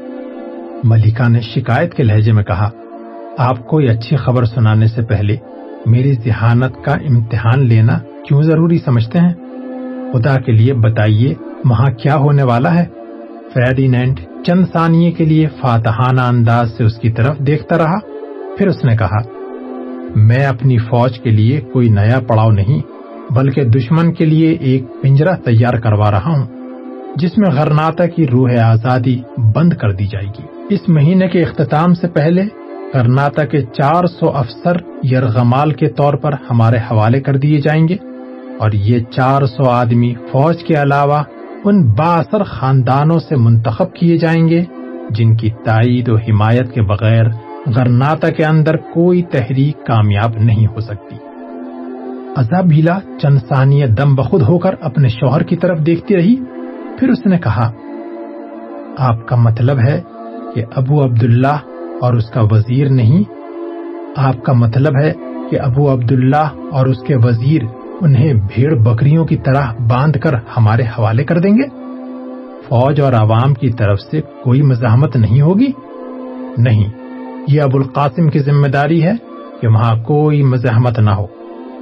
ملکہ 0.83 1.29
نے 1.29 1.39
شکایت 1.41 1.93
کے 1.93 2.03
لہجے 2.03 2.31
میں 2.31 2.43
کہا 2.43 2.69
آپ 3.37 3.67
کو 3.67 3.81
یہ 3.81 3.89
اچھی 3.89 4.15
خبر 4.15 4.45
سنانے 4.45 4.87
سے 4.87 5.01
پہلے 5.01 5.35
میری 5.85 6.13
ذہانت 6.13 6.85
کا 6.85 6.91
امتحان 6.91 7.65
لینا 7.65 7.99
کیوں 8.27 8.41
ضروری 8.41 8.77
سمجھتے 8.77 9.19
ہیں؟ 9.19 9.33
خدا 10.13 10.35
کے 10.35 10.51
لیے 10.51 10.73
بتائیے 10.73 11.33
وہاں 11.65 11.89
کیا 11.89 12.15
ہونے 12.15 12.43
والا 12.43 12.75
ہے؟ 12.75 12.85
فریڈینڈ 13.53 14.19
چند 14.45 14.65
ثانیے 14.73 15.11
کے 15.11 15.25
لیے 15.25 15.47
فاتحانہ 15.61 16.21
انداز 16.21 16.77
سے 16.77 16.83
اس 16.83 16.97
کی 16.97 17.09
طرف 17.09 17.37
دیکھتا 17.37 17.77
رہا، 17.77 17.99
پھر 18.57 18.67
اس 18.67 18.85
نے 18.85 18.97
کہا، 18.97 19.17
میں 20.15 20.45
اپنی 20.45 20.77
فوج 20.77 21.19
کے 21.19 21.29
لیے 21.29 21.61
کوئی 21.61 21.89
نیا 21.89 22.19
پڑاؤ 22.27 22.51
نہیں، 22.51 22.81
بلکہ 23.33 23.63
دشمن 23.63 24.13
کے 24.13 24.25
لیے 24.25 24.51
ایک 24.51 24.83
پنجرا 25.01 25.35
تیار 25.35 25.73
کروا 25.73 26.11
رہا 26.11 26.31
ہوں، 26.31 26.45
جس 27.15 27.37
میں 27.37 27.51
غرناتا 27.51 28.05
کی 28.05 28.27
روح 28.27 28.59
آزادی 28.63 29.21
بند 29.55 29.73
کر 29.73 29.91
دی 29.91 30.05
جائے 30.07 30.25
گی۔ 30.25 30.73
اس 30.73 30.89
مہینے 30.89 31.27
کے 31.27 31.43
اختتام 31.43 31.93
سے 31.93 32.07
پہلے 32.07 32.64
کرناٹک 32.93 33.51
کے 33.51 33.61
چار 33.61 34.05
سو 34.05 34.29
افسر 34.29 34.77
یرغمال 35.11 35.71
کے 35.71 35.87
طور 35.89 36.13
پر 36.13 36.33
ہمارے 36.49 36.77
حوالے 36.77 37.21
کر 37.21 37.37
دیے 37.37 37.61
جائیں 37.61 37.87
گے 37.87 37.97
اور 38.59 38.71
یہ 38.71 38.99
چار 38.99 39.45
سو 39.45 39.69
آدمی 39.69 40.13
فوج 40.31 40.63
کے 40.63 40.81
علاوہ 40.81 41.23
ان 41.63 41.87
باثر 41.87 42.43
خاندانوں 42.43 43.19
سے 43.19 43.35
منتخب 43.35 43.93
کیے 43.93 44.17
جائیں 44.17 44.47
گے، 44.49 44.63
جن 45.09 45.35
کی 45.35 45.49
تائید 45.65 46.09
و 46.09 46.15
حمایت 46.15 46.73
کے 46.73 46.81
بغیر 46.81 47.25
غرناتا 47.65 48.29
کے 48.29 48.45
اندر 48.45 48.77
کوئی 48.77 49.21
تحریک 49.21 49.85
کامیاب 49.85 50.31
نہیں 50.37 50.67
ہو 50.67 50.79
سکتی۔ 50.79 51.15
ازابیلا 52.35 52.99
چند 53.21 53.39
ثانیہ 53.49 53.85
دم 53.85 54.15
بخود 54.15 54.41
ہو 54.41 54.57
کر 54.59 54.75
اپنے 54.81 55.07
شوہر 55.07 55.43
کی 55.43 55.55
طرف 55.55 55.85
دیکھتی 55.85 56.15
رہی، 56.15 56.35
پھر 56.99 57.09
اس 57.09 57.25
نے 57.25 57.37
کہا، 57.37 57.71
آپ 58.97 59.27
کا 59.27 59.35
مطلب 59.35 59.79
ہے 59.79 60.01
کہ 60.55 60.63
ابو 60.75 61.03
عبداللہ 61.03 61.57
اور 62.01 62.13
اس 62.13 62.25
کا 62.25 62.41
وزیر 62.51 62.89
نہیں۔ 62.89 63.23
آپ 64.17 64.43
کا 64.43 64.53
مطلب 64.53 64.93
ہے 65.03 65.13
کہ 65.51 65.59
ابو 65.59 65.93
عبداللہ 65.93 66.49
اور 66.71 66.85
اس 66.85 66.97
کے 67.07 67.15
وزیر 67.15 67.61
انہیں 68.01 68.33
بھیڑ 68.33 68.75
بکریوں 68.75 69.25
کی 69.25 69.37
طرح 69.37 69.65
باندھ 69.89 70.17
کر 70.17 70.33
ہمارے 70.57 70.83
حوالے 70.83 71.23
کر 71.23 71.39
دیں 71.39 71.51
گے۔ 71.51 71.69
فوج 72.67 73.01
اور 73.01 73.13
عوام 73.13 73.53
کی 73.53 73.71
طرف 73.71 73.99
سے 74.01 74.21
کوئی 74.43 74.61
مزاحمت 74.61 75.15
نہیں 75.15 75.41
ہوگی۔ 75.41 75.71
نہیں، 76.57 76.89
یہ 77.47 77.61
ابو 77.61 77.77
القاسم 77.77 78.29
کی 78.29 78.39
ذمہ 78.39 78.67
داری 78.67 79.03
ہے 79.03 79.13
کہ 79.61 79.67
وہاں 79.67 79.95
کوئی 79.95 80.43
مزاحمت 80.43 80.99
نہ 80.99 81.09
ہو۔ 81.09 81.25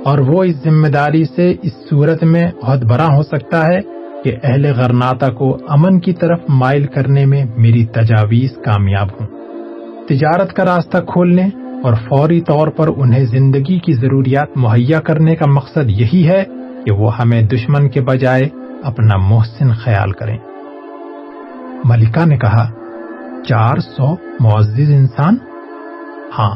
اور 0.05 0.17
وہ 0.17 0.43
اس 0.43 0.55
ذمہ 0.63 0.88
داری 0.88 1.24
سے 1.25 1.53
اس 1.62 1.72
صورت 1.89 2.24
میں 2.24 2.51
عہد 2.63 2.84
برا 2.84 3.08
ہو 3.17 3.24
سکتا 3.24 3.67
ہے 3.67 3.82
کہ 4.24 4.36
اہل 4.43 4.65
غرناتا 4.65 5.27
کو 5.27 5.58
امن 5.67 6.00
کی 6.00 6.13
طرف 6.13 6.39
مائل 6.50 6.86
کرنے 6.86 7.25
میں 7.25 7.46
میری 7.58 7.86
تجاویز 7.86 8.55
کامیاب 8.65 9.08
ہوں۔ 9.08 9.43
تجارت 10.10 10.54
کا 10.54 10.66
راستہ 10.66 10.98
کھولنے 10.98 11.46
اور 11.84 11.94
فوری 11.94 12.42
طور 12.42 12.68
پر 12.68 12.88
انہیں 12.98 13.26
زندگی 13.26 13.80
کی 13.80 13.94
ضروریات 13.94 14.48
مہیا 14.56 15.00
کرنے 15.00 15.36
کا 15.36 15.46
مقصد 15.46 15.90
یہی 15.90 16.28
ہے 16.28 16.44
کہ 16.86 16.92
وہ 16.92 17.18
ہمیں 17.18 17.42
دشمن 17.42 17.90
کے 17.90 18.02
بجائے 18.02 18.50
اپنا 18.84 19.18
محسن 19.18 19.74
خیال 19.74 20.12
کریں۔ 20.12 20.38
ملکہ 21.84 22.26
نے 22.26 22.38
کہا، 22.38 22.70
چار 23.48 23.78
سو 23.78 24.16
معزز 24.40 24.92
انسان؟ 24.94 25.36
ہاں 26.38 26.56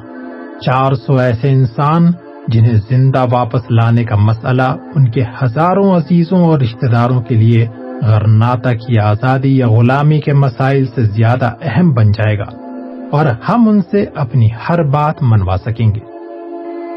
چار 0.62 0.94
سو 0.94 1.18
ایسے 1.18 1.50
انسان 1.50 2.12
جنہیں 2.48 2.76
زندہ 2.90 3.26
واپس 3.32 3.62
لانے 3.70 4.04
کا 4.04 4.16
مسئلہ 4.16 4.76
ان 4.96 5.12
کے 5.12 5.24
ہزاروں 5.44 5.96
عزیزوں 5.96 6.46
اور 6.46 6.60
رشتہ 6.60 6.86
داروں 6.86 7.22
کے 7.22 7.36
لیے 7.36 7.68
غرناتا 8.02 8.74
کی 8.74 9.00
آزادی 9.00 9.58
یا 9.58 9.68
غلامی 9.68 10.20
کے 10.20 10.34
مسائل 10.34 10.86
سے 10.86 11.04
زیادہ 11.04 11.52
اہم 11.62 11.94
بن 11.94 12.12
جائے 12.12 12.38
گا۔ 12.38 12.67
اور 13.12 13.26
ہم 13.26 13.70
ان 13.70 13.82
سے 13.82 14.06
اپنی 14.16 14.50
ہر 14.70 14.84
بات 14.84 15.16
منوا 15.22 15.58
سکیں 15.58 15.88
گے۔ 15.88 16.00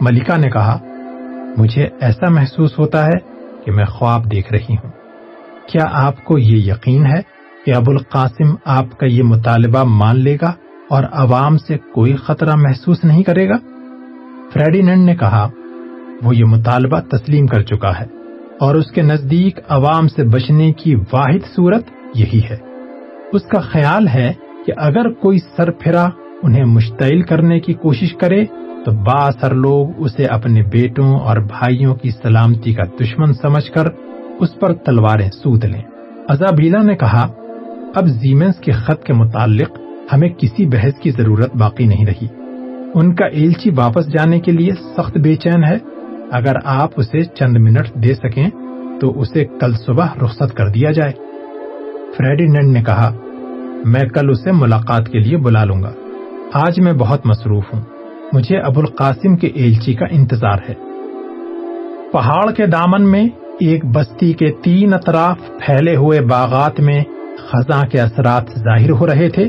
ملکہ 0.01 0.37
نے 0.37 0.51
کہا، 0.51 0.79
مجھے 1.57 1.89
ایسا 2.01 2.29
محسوس 2.29 2.79
ہوتا 2.79 3.07
ہے 3.07 3.19
کہ 3.65 3.73
میں 3.73 3.85
خواب 3.85 4.33
دیکھ 4.33 4.53
رہی 4.53 4.75
ہوں۔ 4.75 4.91
کیا 5.69 5.85
آپ 5.93 6.25
کو 6.25 6.39
یہ 6.39 6.73
یقین 6.73 7.07
ہے 7.07 7.23
کہ 7.67 7.75
ابو 7.75 7.91
القاسم 7.91 8.55
آپ 8.65 8.99
کا 8.99 9.07
یہ 9.07 9.23
مطالبہ 9.23 9.85
مان 9.85 10.21
لے 10.21 10.37
گا 10.43 10.53
اور 10.91 11.05
عوام 11.13 11.59
سے 11.59 11.79
کوئی 11.79 12.17
خطرہ 12.17 12.55
محسوس 12.55 13.05
نہیں 13.05 13.23
کرے 13.23 13.49
گا؟ 13.49 13.57
فریڈینڈ 14.53 15.05
نے 15.07 15.17
کہا، 15.17 15.49
وہ 16.23 16.37
یہ 16.37 16.45
مطالبہ 16.45 17.01
تسلیم 17.01 17.47
کر 17.47 17.63
چکا 17.63 18.01
ہے 18.01 18.05
اور 18.61 18.75
اس 18.75 18.91
کے 18.91 19.03
نزدیک 19.03 19.59
عوام 19.69 20.09
سے 20.09 20.25
بچنے 20.25 20.73
کی 20.73 20.95
واحد 20.95 21.55
صورت 21.57 21.85
یہی 22.15 22.41
ہے۔ 22.51 22.57
اس 23.33 23.43
کا 23.43 23.61
خیال 23.61 24.09
ہے 24.09 24.33
کہ 24.71 24.81
اگر 24.81 25.13
کوئی 25.13 25.39
سر 25.57 25.71
پھرا، 25.71 26.09
انہیں 26.43 26.65
مشتعل 26.65 27.23
کرنے 27.23 27.61
کی 27.61 27.73
کوشش 27.73 28.13
کرے، 28.13 28.45
تو 28.85 28.93
با 28.93 29.27
اثر 29.27 29.55
لوگ 29.55 29.89
اسے 29.97 30.27
اپنے 30.27 30.63
بیٹوں 30.63 31.19
اور 31.19 31.37
بھائیوں 31.37 31.95
کی 31.95 32.11
سلامتی 32.11 32.75
کا 32.75 32.83
دشمن 33.01 33.33
سمجھ 33.33 33.71
کر 33.71 33.87
اس 34.41 34.59
پر 34.61 34.73
تلواریں 34.73 35.31
سود 35.31 35.65
لیں۔ 35.65 35.83
ازابیلا 36.29 36.83
نے 36.83 36.95
کہا، 36.95 37.29
اب 37.95 38.07
زیمنس 38.07 38.57
کے 38.57 38.73
خط 38.73 39.05
کے 39.05 39.13
متعلق 39.13 39.79
ہمیں 40.13 40.29
کسی 40.29 40.67
بحث 40.67 40.95
کی 40.95 41.11
ضرورت 41.11 41.57
باقی 41.57 41.87
نہیں 41.87 42.07
رہی۔ 42.07 42.27
ان 42.95 43.15
کا 43.15 43.27
ایلچی 43.27 43.71
واپس 43.71 44.07
جانے 44.07 44.41
کے 44.41 44.53
لیے 44.53 44.73
سخت 44.97 45.19
بے 45.19 45.35
چین 45.37 45.65
ہے۔ 45.65 45.79
اگر 46.31 46.53
آپ 46.65 46.91
اسے 46.97 47.25
چند 47.25 47.57
منٹ 47.57 47.95
دے 47.95 48.15
سکیں، 48.15 48.51
تو 49.01 49.21
اسے 49.21 49.45
کل 49.45 49.73
صبح 49.73 50.07
رخصت 50.25 50.55
کر 50.55 50.69
دیا 50.69 50.91
جائے۔ 50.91 51.13
فریڈینڈ 52.17 52.73
نے 52.73 52.83
کہا 52.83 53.17
میں 53.85 54.01
کل 54.01 54.31
اسے 54.31 54.53
ملاقات 54.53 55.09
کے 55.09 55.19
لیے 55.19 55.37
بلا 55.37 55.65
لوں 55.65 55.83
گا۔ 55.83 55.93
آج 56.53 56.81
میں 56.81 56.93
بہت 56.93 57.27
مصروف 57.27 57.65
ہوں۔ 57.75 57.81
مجھے 58.33 58.59
ابو 58.59 58.81
القاسم 58.81 59.37
کے 59.37 59.47
ایلچی 59.47 59.95
کا 59.95 60.07
انتظار 60.11 60.59
ہے۔ 60.69 60.75
پہاڑ 62.13 62.51
کے 62.51 62.67
دامن 62.67 63.11
میں 63.11 63.27
ایک 63.61 63.85
بستی 63.85 64.33
کے 64.33 64.53
تین 64.63 64.95
اطراف 64.95 65.39
پھیلے 65.47 65.97
ہوئے 65.97 66.21
باغات 66.21 66.81
میں 66.81 67.01
خزاں 67.37 67.87
کے 67.87 68.01
اثرات 68.01 68.45
ظاہر 68.59 68.91
ہو 68.91 69.07
رہے 69.07 69.29
تھے۔ 69.29 69.49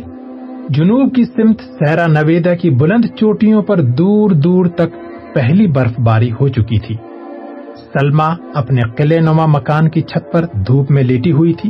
جنوب 0.70 1.16
کی 1.16 1.24
سمت 1.26 1.62
سیرا 1.62 2.08
نویدا 2.08 2.56
کی 2.56 2.70
بلند 2.70 3.06
چوٹیوں 3.06 3.62
پر 3.62 3.82
دور 3.82 4.30
دور 4.32 4.66
تک 4.66 4.90
پہلی 5.34 5.68
برف 5.68 6.00
باری 6.00 6.32
ہو 6.32 6.48
چکی 6.48 6.80
تھی۔ 6.80 6.96
سلما 7.94 8.34
اپنے 8.54 8.82
قلعے 8.98 9.20
نما 9.20 9.46
مکان 9.46 9.90
کی 9.90 10.02
چھت 10.02 10.34
پر 10.34 10.46
دھوپ 10.68 10.92
میں 10.92 11.04
لیٹی 11.04 11.32
ہوئی 11.32 11.54
تھی۔ 11.54 11.70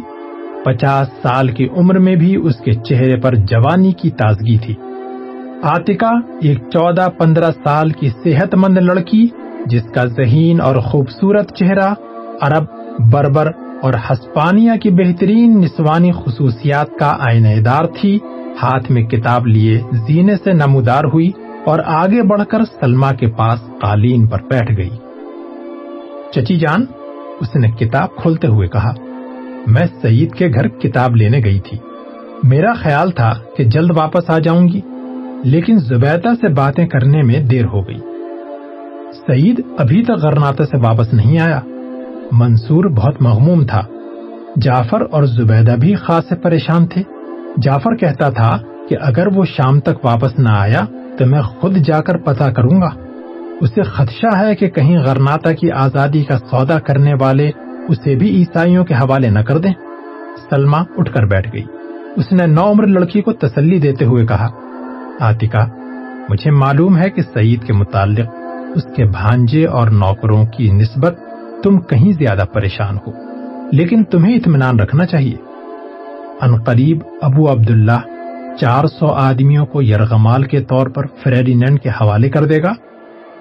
پچاس 0.65 1.07
سال 1.23 1.47
کی 1.47 1.67
عمر 1.77 1.99
میں 1.99 2.15
بھی 2.15 2.35
اس 2.35 2.55
کے 2.55 2.71
چہرے 2.73 3.15
پر 3.15 3.35
جوانی 3.35 3.91
کی 3.91 4.09
تازگی 4.09 4.57
تھی۔ 4.57 4.75
آتکا، 5.63 6.09
ایک 6.41 6.57
چودہ 6.73 7.07
پندرہ 7.17 7.51
سال 7.63 7.89
کی 7.89 8.09
صحت 8.23 8.55
مند 8.55 8.77
لڑکی، 8.77 9.27
جس 9.65 9.83
کا 9.95 10.05
ذہین 10.05 10.61
اور 10.61 10.75
خوبصورت 10.75 11.55
چہرہ 11.55 11.93
عرب، 12.41 12.63
بربر 13.11 13.51
اور 13.81 13.93
ہسپانیہ 13.93 14.71
کی 14.83 14.89
بہترین 14.89 15.61
نسوانی 15.61 16.11
خصوصیات 16.11 16.87
کا 16.99 17.17
آئینہ 17.19 17.61
دار 17.61 17.85
تھی، 18.01 18.19
ہاتھ 18.63 18.91
میں 18.91 19.03
کتاب 19.03 19.47
لیے 19.47 19.79
زینے 19.91 20.35
سے 20.43 20.51
نمودار 20.51 21.03
ہوئی 21.03 21.31
اور 21.65 21.79
آگے 21.85 22.21
بڑھ 22.21 22.43
کر 22.49 22.63
سلما 22.63 23.11
کے 23.11 23.27
پاس 23.27 23.59
قالین 23.81 24.27
پر 24.27 24.41
بیٹھ 24.49 24.77
گئی۔ 24.77 24.89
چچی 26.33 26.55
جان، 26.55 26.85
اس 27.39 27.55
نے 27.55 27.67
کتاب 27.71 28.15
کھولتے 28.15 28.47
ہوئے 28.47 28.67
کہا 28.67 28.93
میں 29.67 29.85
سعید 30.01 30.31
کے 30.31 30.47
گھر 30.47 30.67
کتاب 30.67 31.15
لینے 31.15 31.41
گئی 31.45 31.59
تھی۔ 31.59 31.77
میرا 32.43 32.73
خیال 32.73 33.11
تھا 33.11 33.33
کہ 33.57 33.63
جلد 33.63 33.91
واپس 33.95 34.29
آ 34.29 34.39
جاؤں 34.39 34.67
گی، 34.67 34.81
لیکن 35.43 35.79
زبیدہ 35.79 36.29
سے 36.41 36.47
باتیں 36.47 36.87
کرنے 36.87 37.21
میں 37.21 37.39
دیر 37.39 37.65
ہو 37.65 37.87
گئی۔ 37.87 37.97
سعید 39.27 39.61
ابھی 39.77 40.03
تک 40.03 40.11
غرناتا 40.11 40.65
سے 40.65 40.77
واپس 40.77 41.13
نہیں 41.13 41.39
آیا۔ 41.39 41.59
منصور 42.31 42.85
بہت 42.85 43.21
مغموم 43.21 43.65
تھا۔ 43.65 43.81
جعفر 44.61 45.01
اور 45.11 45.23
زبیدہ 45.23 45.75
بھی 45.79 45.95
خاص 45.95 46.33
پریشان 46.43 46.85
تھے۔ 46.87 47.01
جعفر 47.61 47.95
کہتا 47.95 48.29
تھا 48.29 48.57
کہ 48.89 48.95
اگر 49.01 49.27
وہ 49.27 49.45
شام 49.45 49.79
تک 49.79 50.05
واپس 50.05 50.39
نہ 50.39 50.49
آیا 50.49 50.85
تو 51.17 51.25
میں 51.25 51.41
خود 51.41 51.75
جا 51.75 52.01
کر 52.01 52.17
پتا 52.17 52.51
کروں 52.51 52.81
گا۔ 52.81 52.89
اسے 53.61 53.81
خدشہ 53.81 54.37
ہے 54.37 54.55
کہ 54.55 54.69
کہیں 54.69 54.99
غرناتا 54.99 55.51
کی 55.51 55.71
آزادی 55.71 56.23
کا 56.23 56.37
سودا 56.37 56.79
کرنے 56.79 57.13
والے 57.19 57.51
اسے 57.91 58.15
بھی 58.15 58.35
عیسائیوں 58.35 58.85
کے 58.85 58.93
حوالے 58.93 59.29
نہ 59.29 59.39
کر 59.39 59.57
دیں۔ 59.57 59.73
سلما 60.49 60.83
اٹھ 60.97 61.13
کر 61.13 61.25
بیٹھ 61.25 61.49
گئی۔ 61.53 61.63
اس 62.15 62.31
نے 62.31 62.45
نو 62.45 62.71
عمر 62.71 62.87
لڑکی 62.87 63.21
کو 63.21 63.33
تسلی 63.33 63.79
دیتے 63.79 64.05
ہوئے 64.05 64.25
کہا، 64.25 64.47
آتکا، 65.19 65.65
مجھے 66.29 66.51
معلوم 66.51 66.97
ہے 66.97 67.09
کہ 67.09 67.21
سعید 67.33 67.63
کے 67.63 67.73
متعلق 67.73 68.27
اس 68.75 68.83
کے 68.95 69.05
بھانجے 69.05 69.65
اور 69.65 69.87
نوکروں 69.87 70.45
کی 70.45 70.71
نسبت 70.71 71.19
تم 71.63 71.79
کہیں 71.79 72.11
زیادہ 72.11 72.43
پریشان 72.53 72.97
ہو، 73.07 73.11
لیکن 73.71 74.03
تمہیں 74.03 74.35
اطمینان 74.35 74.79
رکھنا 74.79 75.05
چاہیے۔ 75.05 75.37
ان 76.41 76.55
قریب 76.55 76.99
ابو 77.21 77.51
عبداللہ 77.51 77.99
چار 78.59 78.85
سو 78.85 79.07
آدمیوں 79.07 79.65
کو 79.65 79.81
یرغمال 79.81 80.43
کے 80.43 80.59
طور 80.59 80.87
پر 80.87 81.05
فریڈینڈ 81.23 81.79
کے 81.81 81.89
حوالے 81.89 82.29
کر 82.29 82.45
دے 82.45 82.63
گا۔ 82.63 82.73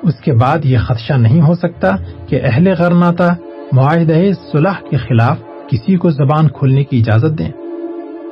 اس 0.02 0.14
کے 0.14 0.32
بعد 0.32 0.58
یہ 0.64 0.78
خدشہ 0.78 1.12
نہیں 1.12 1.40
ہو 1.40 1.54
سکتا 1.54 1.96
کہ 2.26 2.40
اہل 2.42 2.68
غرناتا 2.78 3.34
معاہدہ 3.72 4.14
صلح 4.52 4.72
کے 4.90 4.96
خلاف 4.96 5.38
کسی 5.68 5.96
کو 5.96 6.10
زبان 6.10 6.48
کھولنے 6.48 6.84
کی 6.84 6.98
اجازت 6.98 7.38
دیں۔ 7.38 7.50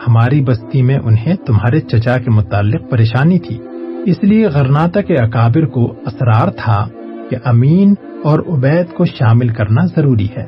ہماری 0.09 0.41
بستی 0.41 0.83
میں 0.83 0.99
انہیں 1.05 1.35
تمہارے 1.35 1.81
چچا 1.81 2.19
کے 2.19 2.31
متعلق 2.31 2.91
پریشانی 2.91 3.39
تھی۔ 3.39 3.59
اس 4.07 4.17
لیے 4.23 4.47
غرناتا 4.47 5.01
کے 5.01 5.15
اکابر 5.15 5.67
کو 5.67 5.95
اسرار 6.07 6.49
تھا 6.51 6.89
کہ 7.31 7.37
امین 7.45 7.95
اور 8.25 8.39
عبید 8.39 8.95
کو 8.97 9.05
شامل 9.05 9.49
کرنا 9.49 9.87
ضروری 9.87 10.27
ہے۔ 10.37 10.47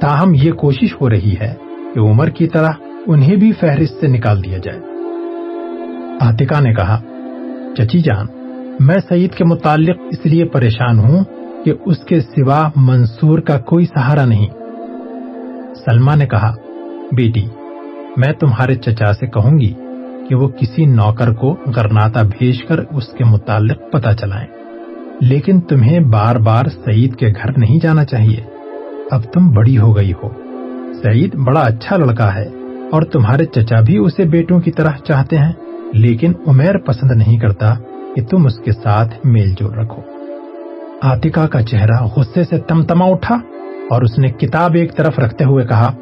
تاہم 0.00 0.32
یہ 0.34 0.52
کوشش 0.52 1.00
ہو 1.00 1.10
رہی 1.10 1.34
ہے 1.40 1.54
کہ 1.94 2.00
عمر 2.00 2.28
کی 2.28 2.48
طرح 2.48 2.70
انہیں 3.06 3.36
بھی 3.36 3.52
فہرست 3.52 4.00
سے 4.00 4.06
نکال 4.06 4.44
دیا 4.44 4.58
جائے۔ 4.58 4.80
آتکا 6.20 6.60
نے 6.60 6.74
کہا، 6.74 7.00
چچی 7.76 7.98
جان، 7.98 8.26
میں 8.80 8.96
سعید 9.08 9.30
کے 9.30 9.44
متعلق 9.44 9.96
اس 10.10 10.26
لیے 10.26 10.44
پریشان 10.44 10.98
ہوں 10.98 11.24
کہ 11.66 11.72
اس 11.86 11.98
کے 11.98 12.20
سوا 12.20 12.68
منصور 12.76 13.38
کا 13.38 13.58
کوئی 13.58 13.84
سہارا 13.84 14.24
نہیں۔ 14.24 14.46
سلما 15.74 16.14
نے 16.14 16.26
کہا، 16.26 16.54
بیٹی، 17.12 17.46
میں 18.16 18.32
تمہارے 18.32 18.74
چچا 18.74 19.12
سے 19.12 19.26
کہوں 19.26 19.58
گی 19.58 19.74
کہ 20.28 20.34
وہ 20.34 20.48
کسی 20.48 20.84
نوکر 20.84 21.32
کو 21.32 21.56
گرناتا 21.76 22.22
بھیج 22.22 22.64
کر 22.64 22.78
اس 22.78 23.08
کے 23.08 23.24
متعلق 23.24 23.92
پتا 23.92 24.14
چلائیں۔ 24.14 24.46
لیکن 25.20 25.60
تمہیں 25.60 26.00
بار 26.00 26.36
بار 26.36 26.66
سعید 26.66 27.16
کے 27.16 27.26
گھر 27.26 27.58
نہیں 27.58 27.78
جانا 27.82 28.04
چاہیے۔ 28.04 28.40
اب 29.10 29.22
تم 29.22 29.50
بڑی 29.50 29.78
ہو 29.78 29.96
گئی 29.96 30.12
ہو۔ 30.12 30.28
سعید 31.02 31.34
بڑا 31.34 31.60
اچھا 31.60 31.96
لڑکا 31.96 32.34
ہے 32.34 32.48
اور 32.92 33.02
تمہارے 33.02 33.44
چچا 33.44 33.80
بھی 33.80 33.98
اسے 33.98 34.24
بیٹوں 34.24 34.60
کی 34.60 34.70
طرح 34.70 34.92
چاہتے 35.04 35.38
ہیں، 35.38 35.52
لیکن 35.92 36.32
عمیر 36.46 36.78
پسند 36.78 37.10
نہیں 37.10 37.38
کرتا 37.38 37.74
کہ 38.16 38.24
تم 38.24 38.46
اس 38.46 38.58
کے 38.64 38.72
ساتھ 38.72 39.26
میل 39.26 39.54
جول 39.60 39.74
رکھو۔ 39.74 40.02
آتکا 41.02 41.46
کا 41.46 41.62
چہرہ 41.62 42.02
غصے 42.16 42.44
سے 42.44 42.58
تمتما 42.58 43.04
اٹھا 43.04 43.34
اور 43.90 44.02
اس 44.02 44.18
نے 44.18 44.28
کتاب 44.28 44.74
ایک 44.74 44.96
طرف 44.96 45.18
رکھتے 45.18 45.44
ہوئے 45.44 45.66
کہا، 45.66 45.92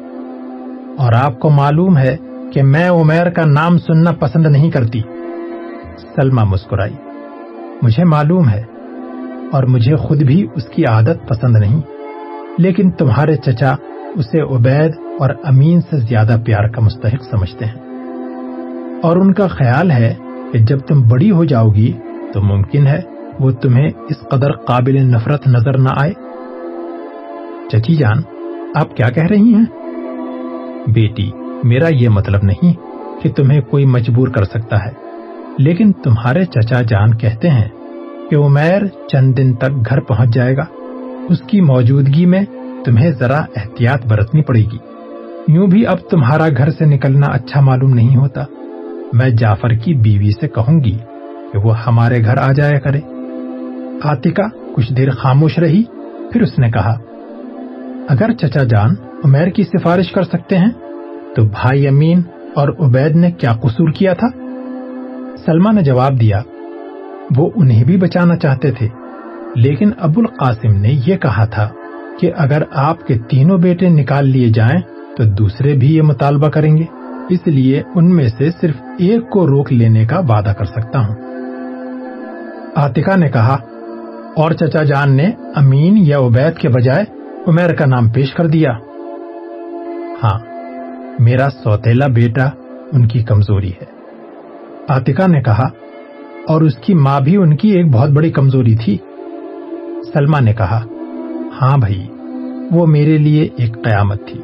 اور 0.97 1.13
آپ 1.13 1.39
کو 1.39 1.49
معلوم 1.49 1.97
ہے 1.97 2.17
کہ 2.53 2.63
میں 2.63 2.89
عمیر 2.89 3.29
کا 3.29 3.45
نام 3.45 3.77
سننا 3.77 4.11
پسند 4.11 4.45
نہیں 4.45 4.71
کرتی۔ 4.71 5.01
سلمہ 6.15 6.43
مسکرائی، 6.43 6.93
مجھے 7.81 8.03
معلوم 8.03 8.49
ہے 8.49 8.63
اور 9.51 9.63
مجھے 9.63 9.95
خود 9.95 10.23
بھی 10.23 10.47
اس 10.55 10.63
کی 10.63 10.85
عادت 10.85 11.27
پسند 11.27 11.55
نہیں، 11.55 11.81
لیکن 12.57 12.91
تمہارے 12.91 13.35
چچا 13.35 13.75
اسے 14.15 14.41
عبید 14.55 14.91
اور 15.19 15.29
امین 15.43 15.81
سے 15.81 15.97
زیادہ 15.97 16.37
پیار 16.45 16.67
کا 16.67 16.81
مستحق 16.81 17.23
سمجھتے 17.23 17.65
ہیں۔ 17.65 17.79
اور 19.03 19.17
ان 19.17 19.33
کا 19.33 19.47
خیال 19.47 19.91
ہے 19.91 20.13
کہ 20.51 20.59
جب 20.59 20.79
تم 20.79 21.01
بڑی 21.01 21.31
ہو 21.31 21.43
جاؤ 21.43 21.69
گی 21.69 21.91
تو 22.33 22.41
ممکن 22.41 22.87
ہے 22.87 23.01
وہ 23.39 23.51
تمہیں 23.51 23.89
اس 24.09 24.29
قدر 24.29 24.51
قابل 24.51 25.05
نفرت 25.05 25.47
نظر 25.47 25.77
نہ 25.77 25.89
آئے۔ 25.97 26.13
چچی 27.71 27.95
جان، 27.95 28.17
آپ 28.75 28.95
کیا 28.95 29.09
کہہ 29.09 29.23
رہی 29.23 29.53
ہیں؟ 29.53 29.65
بیٹی، 30.87 31.31
میرا 31.63 31.87
یہ 31.91 32.09
مطلب 32.09 32.43
نہیں 32.43 32.73
کہ 33.21 33.31
تمہیں 33.31 33.61
کوئی 33.61 33.85
مجبور 33.85 34.27
کر 34.27 34.43
سکتا 34.43 34.85
ہے، 34.85 34.91
لیکن 35.57 35.91
تمہارے 35.91 36.45
چچا 36.45 36.81
جان 36.81 37.17
کہتے 37.17 37.49
ہیں 37.49 37.69
کہ 38.29 38.35
عمیر 38.35 38.87
چند 39.07 39.37
دن 39.37 39.53
تک 39.53 39.89
گھر 39.89 39.99
پہنچ 39.99 40.29
جائے 40.33 40.57
گا۔ 40.57 40.65
اس 41.29 41.41
کی 41.41 41.61
موجودگی 41.61 42.25
میں 42.25 42.45
تمہیں 42.85 43.11
ذرا 43.11 43.37
احتیاط 43.37 44.05
برتنی 44.07 44.41
پڑے 44.41 44.61
گی۔ 44.61 44.77
یوں 45.47 45.67
بھی 45.67 45.87
اب 45.87 45.97
تمہارا 46.09 46.47
گھر 46.57 46.69
سے 46.69 46.85
نکلنا 46.85 47.27
اچھا 47.31 47.61
معلوم 47.61 47.93
نہیں 47.93 48.15
ہوتا۔ 48.15 48.43
میں 49.13 49.29
جعفر 49.29 49.69
کی 49.69 49.93
بیوی 49.93 50.31
سے 50.31 50.47
کہوں 50.47 50.83
گی 50.83 50.97
کہ 51.53 51.57
وہ 51.57 51.77
ہمارے 51.77 52.23
گھر 52.23 52.37
آ 52.37 52.51
جایا 52.51 52.79
کرے۔ 52.79 52.99
آتکا 54.03 54.43
کچھ 54.75 54.93
دیر 54.93 55.09
خاموش 55.09 55.59
رہی، 55.59 55.83
پھر 56.31 56.41
اس 56.41 56.59
نے 56.59 56.71
کہا، 56.71 56.97
اگر 58.09 58.33
چچا 58.33 58.63
جان 58.63 58.89
عمیر 59.23 59.47
کی 59.47 59.63
سفارش 59.63 60.11
کر 60.11 60.23
سکتے 60.23 60.57
ہیں، 60.57 60.69
تو 61.35 61.45
بھائی 61.45 61.87
امین 61.87 62.21
اور 62.55 62.69
عبید 62.79 63.15
نے 63.15 63.31
کیا 63.31 63.53
قصور 63.53 63.89
کیا 63.89 64.13
تھا؟ 64.13 64.27
سلمہ 65.45 65.71
نے 65.71 65.81
جواب 65.81 66.21
دیا، 66.21 66.41
وہ 67.37 67.49
انہیں 67.55 67.83
بھی 67.83 67.97
بچانا 67.97 68.35
چاہتے 68.35 68.71
تھے، 68.71 68.87
لیکن 69.55 69.91
ابو 69.97 70.21
القاسم 70.21 70.75
نے 70.77 70.95
یہ 71.07 71.17
کہا 71.17 71.45
تھا 71.45 71.69
کہ 72.19 72.31
اگر 72.37 72.63
آپ 72.71 73.07
کے 73.07 73.17
تینوں 73.29 73.57
بیٹے 73.57 73.89
نکال 73.89 74.29
لیے 74.29 74.49
جائیں، 74.49 74.81
تو 75.17 75.23
دوسرے 75.23 75.73
بھی 75.73 75.95
یہ 75.95 76.01
مطالبہ 76.01 76.49
کریں 76.49 76.77
گے، 76.77 76.83
اس 77.29 77.39
لیے 77.45 77.81
ان 77.95 78.15
میں 78.15 78.27
سے 78.37 78.49
صرف 78.61 78.75
ایک 78.97 79.29
کو 79.29 79.47
روک 79.47 79.73
لینے 79.73 80.05
کا 80.05 80.19
وعدہ 80.19 80.53
کر 80.57 80.65
سکتا 80.65 80.99
ہوں۔ 80.99 81.15
آتکا 82.75 83.15
نے 83.15 83.29
کہا 83.29 83.57
اور 84.35 84.51
چچا 84.51 84.83
جان 84.83 85.15
نے 85.15 85.31
امین 85.55 85.97
یا 85.97 86.19
عبید 86.19 86.57
کے 86.57 86.69
بجائے 86.69 87.05
عمیر 87.47 87.73
کا 87.73 87.85
نام 87.85 88.09
پیش 88.09 88.33
کر 88.33 88.47
دیا۔ 88.47 88.71
ہاں 90.23 90.39
میرا 91.19 91.49
سوتیلا 91.49 92.07
بیٹا 92.07 92.49
ان 92.91 93.07
کی 93.07 93.23
کمزوری 93.23 93.69
ہے۔ 93.69 93.85
آتکا 94.87 95.27
نے 95.27 95.41
کہا، 95.41 95.69
اور 96.47 96.61
اس 96.61 96.75
کی 96.75 96.93
ماں 96.93 97.19
بھی 97.19 97.37
ان 97.37 97.57
کی 97.57 97.69
ایک 97.69 97.91
بہت 97.91 98.09
بڑی 98.09 98.31
کمزوری 98.31 98.75
تھی۔ 98.75 98.97
سلما 100.13 100.39
نے 100.39 100.53
کہا 100.53 100.85
ہاں 101.61 101.77
بھائی، 101.77 102.07
وہ 102.71 102.85
میرے 102.85 103.17
لیے 103.17 103.49
ایک 103.57 103.83
قیامت 103.83 104.27
تھی۔ 104.27 104.41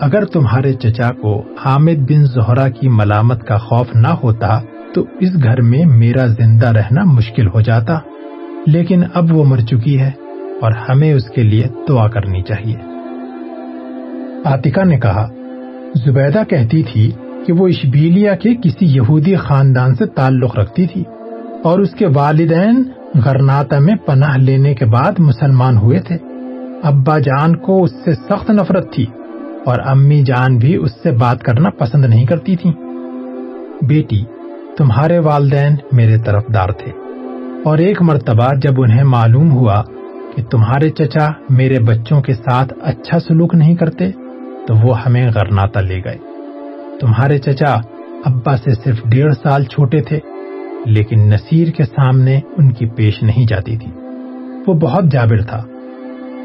اگر 0.00 0.24
تمہارے 0.24 0.72
چچا 0.72 1.10
کو 1.20 1.44
حامد 1.64 2.10
بن 2.10 2.24
زہرا 2.24 2.68
کی 2.68 2.88
ملامت 2.88 3.46
کا 3.46 3.56
خوف 3.56 3.86
نہ 3.94 4.08
ہوتا، 4.08 4.60
تو 4.94 5.04
اس 5.20 5.30
گھر 5.42 5.60
میں 5.60 5.84
میرا 5.84 6.26
زندہ 6.26 6.66
رہنا 6.66 7.04
مشکل 7.04 7.46
ہو 7.46 7.60
جاتا۔ 7.60 7.98
لیکن 8.72 9.02
اب 9.14 9.32
وہ 9.32 9.44
مر 9.44 9.58
چکی 9.58 10.00
ہے 10.00 10.10
اور 10.60 10.72
ہمیں 10.72 11.14
اس 11.14 11.30
کے 11.30 11.42
لیے 11.42 11.66
دعا 11.88 12.08
کرنی 12.08 12.42
چاہیے۔ 12.42 12.74
آتکا 14.44 14.84
نے 14.84 14.98
کہا، 14.98 15.28
زبیدہ 16.04 16.42
کہتی 16.48 16.82
تھی 16.82 17.12
کہ 17.46 17.52
وہ 17.52 17.68
اشبیلیا 17.68 18.34
کے 18.34 18.54
کسی 18.54 18.86
یہودی 18.86 19.36
خاندان 19.36 19.94
سے 19.94 20.06
تعلق 20.06 20.58
رکھتی 20.58 20.86
تھی 20.86 21.04
اور 21.64 21.78
اس 21.78 21.90
کے 21.90 22.06
والدین 22.14 22.82
غرناتا 23.24 23.78
میں 23.78 23.94
پناہ 23.94 24.36
لینے 24.36 24.74
کے 24.74 24.84
بعد 24.84 25.12
مسلمان 25.18 25.76
ہوئے 25.76 26.00
تھے۔ 26.00 26.16
ابا 26.82 27.18
جان 27.18 27.56
کو 27.56 27.84
اس 27.84 27.90
سے 28.04 28.14
سخت 28.14 28.50
نفرت 28.50 28.92
تھی 28.92 29.06
اور 29.64 29.78
امی 29.84 30.22
جان 30.22 30.56
بھی 30.56 30.76
اس 30.76 30.90
سے 31.02 31.10
بات 31.10 31.42
کرنا 31.42 31.70
پسند 31.70 32.04
نہیں 32.04 32.26
کرتی 32.26 32.56
تھی 32.56 32.70
بیٹی، 33.82 34.24
تمہارے 34.78 35.18
والدین 35.18 35.76
میرے 35.92 36.18
طرف 36.18 36.42
دار 36.54 36.68
تھے۔ 36.68 37.07
اور 37.64 37.78
ایک 37.78 38.02
مرتبہ 38.02 38.54
جب 38.54 38.80
انہیں 38.80 39.04
معلوم 39.04 39.50
ہوا 39.50 39.82
کہ 40.36 40.42
تمہارے 40.42 40.90
چچا 40.90 41.30
میرے 41.50 41.80
بچوں 41.80 42.22
کے 42.22 42.34
ساتھ 42.34 42.74
اچھا 42.82 43.20
سلوک 43.20 43.54
نہیں 43.54 43.74
کرتے، 43.74 44.12
تو 44.66 44.74
وہ 44.82 45.02
ہمیں 45.02 45.30
غرناتا 45.34 45.80
لے 45.80 46.04
گئے۔ 46.04 46.16
تمہارے 47.00 47.38
چچا 47.38 47.74
ابا 48.24 48.56
سے 48.56 48.70
صرف 48.84 49.04
ڈیڑھ 49.04 49.34
سال 49.42 49.64
چھوٹے 49.64 50.00
تھے، 50.00 50.18
لیکن 50.84 51.20
نصیر 51.20 51.68
کے 51.68 51.84
سامنے 51.84 52.40
ان 52.56 52.72
کی 52.72 52.86
پیش 52.86 53.22
نہیں 53.22 53.46
جاتی 53.46 53.76
تھی۔ 53.76 53.92
وہ 54.66 54.74
بہت 54.74 55.04
جابر 55.04 55.42
تھا۔ 55.42 55.62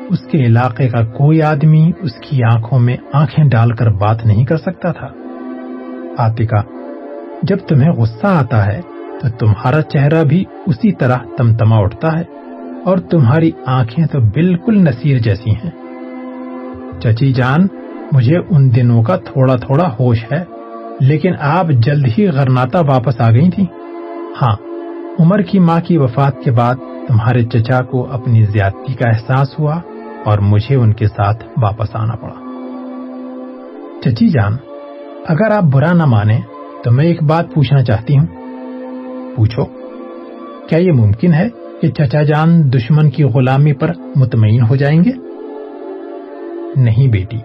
اس 0.10 0.20
کے 0.32 0.38
علاقے 0.38 0.88
کا 0.88 1.06
کوئی 1.06 1.42
آدمی 1.42 1.92
اس 2.02 2.14
کی 2.14 2.44
آنکھوں 2.44 2.80
میں 2.80 2.98
آنکھیں 3.14 3.46
ڈال 3.46 3.72
کر 3.72 3.90
بات 3.92 4.26
نہیں 4.26 4.46
کر 4.46 4.58
سکتا 4.58 4.92
تھا۔ 4.92 5.08
آتکا 6.18 6.62
جب 7.44 7.58
تمہیں 7.68 7.92
غصہ 7.92 8.28
آتا 8.28 8.66
ہے 8.66 8.82
تو 9.24 9.30
تمہارا 9.30 9.82
چہرہ 9.82 10.24
بھی 10.24 10.44
اسی 10.66 10.92
طرح 10.92 11.18
تمتما 11.38 11.78
اٹھتا 11.78 12.20
ہے 12.20 12.24
اور 12.86 12.98
تمہاری 12.98 13.52
آنکھیں 13.66 14.06
تو 14.06 14.20
بالکل 14.20 14.78
نصیر 14.78 15.18
جیسی 15.18 15.52
ہیں۔ 15.52 15.70
چچی 17.00 17.34
جان، 17.34 17.68
مجھے 18.12 18.38
ان 18.50 18.76
دنوں 18.76 19.04
کا 19.04 19.16
تھوڑا 19.16 19.56
تھوڑا 19.56 19.96
ہوش 20.00 20.26
ہے، 20.32 20.44
لیکن 21.00 21.34
آپ 21.40 21.68
جلد 21.68 22.08
ہی 22.18 22.28
غرناتا 22.28 22.80
واپس 22.80 23.22
آ 23.22 23.32
گئی 23.32 23.50
تھی 23.50 23.66
ہاں 24.42 24.56
عمر 25.20 25.42
کی 25.42 25.60
ماں 25.60 25.80
کی 25.80 25.98
وفات 25.98 26.40
کے 26.44 26.52
بعد 26.52 26.76
تمہارے 27.08 27.44
چچا 27.44 27.82
کو 27.82 28.12
اپنی 28.12 28.46
زیادتی 28.46 28.94
کا 28.94 29.10
احساس 29.10 29.60
ہوا 29.60 29.80
اور 30.26 30.38
مجھے 30.38 30.76
ان 30.76 30.94
کے 30.94 31.08
ساتھ 31.08 31.44
واپس 31.62 31.96
آنا 31.96 32.16
پڑا۔ 32.16 32.36
چچی 34.04 34.28
جان، 34.28 34.54
اگر 35.28 35.52
آپ 35.52 35.64
برا 35.64 35.94
نہ 35.94 36.06
مانیں 36.06 36.42
تو 36.84 36.92
میں 36.92 37.06
ایک 37.06 37.24
بات 37.24 37.54
پوچھنا 37.54 37.84
چاہتی 37.84 38.18
ہوں۔ 38.18 38.43
پوچھو، 39.36 39.64
کیا 40.70 40.80
یہ 40.80 40.92
ممکن 40.92 41.34
ہے 41.34 41.48
کہ 41.82 41.88
چچا 41.88 42.24
جان 42.24 42.74
دشمن 42.74 43.10
کی 43.10 43.24
غلامی 43.24 43.74
پر 43.74 43.92
مطمئن 44.16 44.62
ہو 44.62 44.76
جائیں 44.76 45.04
گے؟ 45.04 45.12
نہیں 46.76 47.08
بیٹی، 47.08 47.38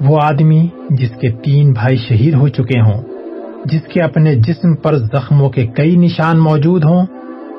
وہ 0.00 0.18
آدمی 0.22 0.66
جس 0.90 1.10
کے 1.20 1.30
تین 1.44 1.72
بھائی 1.72 1.96
شہید 1.96 2.34
ہو 2.34 2.48
چکے 2.48 2.80
ہوں، 2.80 3.02
جس 3.64 3.82
کے 3.82 4.02
اپنے 4.02 4.34
جسم 4.34 4.74
پر 4.74 4.96
زخموں 4.96 5.48
کے 5.48 5.66
کئی 5.66 5.96
نشان 5.96 6.38
موجود 6.38 6.84
ہوں 6.84 7.06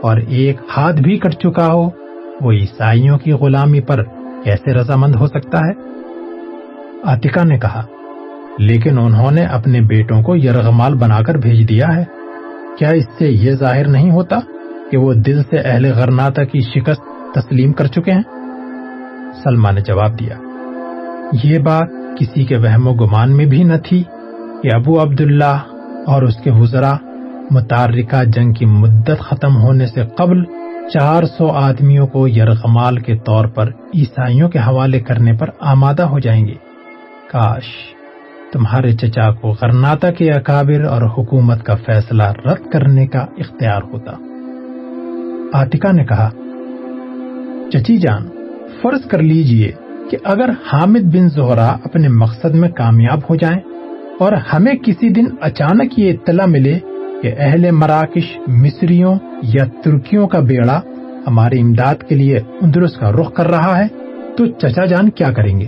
اور 0.01 0.17
ایک 0.17 0.57
ہاتھ 0.77 1.01
بھی 1.01 1.17
کٹ 1.17 1.33
چکا 1.33 1.67
ہو، 1.67 1.89
وہ 2.41 2.51
عیسائیوں 2.51 3.17
کی 3.17 3.31
غلامی 3.31 3.81
پر 3.81 4.03
کیسے 4.43 4.73
رضامند 4.73 5.15
ہو 5.15 5.27
سکتا 5.27 5.57
ہے؟ 5.57 5.73
آتکا 7.03 7.43
نے 7.43 7.57
کہا، 7.59 7.85
لیکن 8.57 8.99
انہوں 8.99 9.31
نے 9.31 9.41
اپنے 9.41 9.81
بیٹوں 9.81 10.21
کو 10.21 10.35
یرغمال 10.35 10.95
بنا 10.95 11.21
کر 11.21 11.37
بھیج 11.37 11.69
دیا 11.69 11.87
ہے۔ 11.97 12.16
کیا 12.77 12.89
اس 12.89 13.05
سے 13.17 13.31
یہ 13.31 13.51
ظاہر 13.51 13.87
نہیں 13.87 14.11
ہوتا 14.11 14.39
کہ 14.91 14.97
وہ 14.97 15.13
دل 15.13 15.43
سے 15.43 15.57
اہل 15.57 15.93
غرناتا 15.93 16.43
کی 16.43 16.59
شکست 16.61 17.33
تسلیم 17.33 17.73
کر 17.73 17.87
چکے 17.87 18.11
ہیں؟ 18.11 18.21
سلما 19.43 19.71
نے 19.71 19.81
جواب 19.81 20.19
دیا، 20.19 20.35
یہ 21.43 21.59
بات 21.59 21.87
کسی 22.19 22.45
کے 22.45 22.57
وہم 22.57 22.87
و 22.87 22.93
گمان 22.93 23.37
میں 23.37 23.45
بھی 23.45 23.63
نہ 23.63 23.73
تھی 23.87 24.03
کہ 24.63 24.75
ابو 24.75 25.01
عبداللہ 25.01 25.57
اور 26.07 26.21
اس 26.21 26.35
کے 26.37 26.51
وزراء 26.51 26.95
متارکہ 27.51 28.23
جنگ 28.23 28.53
کی 28.53 28.65
مدت 28.65 29.19
ختم 29.19 29.57
ہونے 29.57 29.87
سے 29.87 30.03
قبل 30.17 30.43
چار 30.93 31.23
سو 31.23 31.47
آدمیوں 31.47 32.07
کو 32.07 32.27
یرغمال 32.27 32.97
کے 32.97 33.17
طور 33.17 33.45
پر 33.45 33.69
عیسائیوں 33.95 34.49
کے 34.49 34.59
حوالے 34.59 34.99
کرنے 34.99 35.33
پر 35.33 35.49
آمادہ 35.59 36.01
ہو 36.01 36.19
جائیں 36.19 36.47
گے۔ 36.47 36.53
کاش۔ 37.31 37.96
تمہارے 38.57 38.91
چچا 38.91 39.31
کو 39.31 39.51
غرناتا 39.61 40.11
کے 40.11 40.31
اکابر 40.31 40.83
اور 40.83 41.01
حکومت 41.01 41.63
کا 41.63 41.75
فیصلہ 41.75 42.23
رد 42.23 42.71
کرنے 42.71 43.07
کا 43.07 43.19
اختیار 43.19 43.81
ہوتا۔ 43.83 44.11
آتکا 45.53 45.91
نے 45.91 46.05
کہا، 46.05 46.29
چچی 47.71 47.97
جان، 47.97 48.27
فرض 48.81 49.05
کر 49.05 49.21
لیجیے 49.21 49.71
کہ 50.11 50.17
اگر 50.23 50.49
حامد 50.49 50.99
بن 50.99 51.29
زہرا 51.29 51.67
اپنے 51.67 52.07
مقصد 52.07 52.55
میں 52.55 52.69
کامیاب 52.69 53.19
ہو 53.29 53.35
جائیں 53.35 53.59
اور 54.19 54.31
ہمیں 54.31 54.75
کسی 54.75 55.09
دن 55.09 55.25
اچانک 55.41 55.99
یہ 55.99 56.13
اطلاع 56.13 56.45
ملے 56.45 56.79
کہ 57.21 57.31
اہل 57.37 57.71
مراکش، 57.71 58.37
مصریوں 58.47 59.15
یا 59.43 59.65
ترکیوں 59.83 60.27
کا 60.27 60.39
بیڑا 60.39 60.81
ہماری 61.27 61.61
امداد 61.61 61.95
کے 62.09 62.15
لیے 62.15 62.39
اندرس 62.61 62.93
کا 62.93 63.11
رخ 63.11 63.33
کر 63.33 63.47
رہا 63.47 63.79
ہے، 63.79 63.87
تو 64.37 64.45
چچا 64.45 64.85
جان 64.85 65.09
کیا 65.09 65.31
کریں 65.31 65.59
گے؟ 65.59 65.65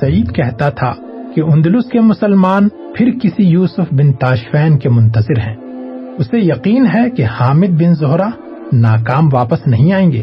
سعید 0.00 0.34
کہتا 0.34 0.68
تھا 0.68 0.94
کہ 1.34 1.40
اندلس 1.40 1.84
کے 1.86 2.00
مسلمان 2.00 2.68
پھر 2.68 3.10
کسی 3.22 3.42
یوسف 3.42 3.92
بن 3.92 4.12
تاشفین 4.12 4.78
کے 4.78 4.88
منتظر 4.88 5.38
ہیں۔ 5.38 5.56
اسے 6.18 6.38
یقین 6.38 6.86
ہے 6.94 7.10
کہ 7.10 7.24
حامد 7.24 7.82
بن 7.82 7.94
زہرا 7.94 8.28
ناکام 8.72 9.28
واپس 9.32 9.66
نہیں 9.66 9.92
آئیں 9.92 10.12
گے۔ 10.12 10.22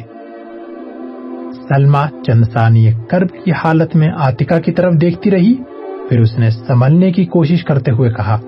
سلما 1.70 2.06
چند 2.26 2.44
ثانی 2.54 2.92
کرب 3.08 3.28
کی 3.44 3.52
حالت 3.52 3.96
میں 3.96 4.08
آتکا 4.18 4.60
کی 4.60 4.72
طرف 4.72 4.94
دیکھتی 5.02 5.32
رہی، 5.32 5.56
پھر 6.10 6.20
اس 6.20 6.40
نے 6.40 6.50
سنبھلنے 6.50 7.12
کی 7.12 7.26
کوشش 7.26 7.64
کرتے 7.64 7.92
ہوئے 7.92 8.10
کہا، 8.10 8.40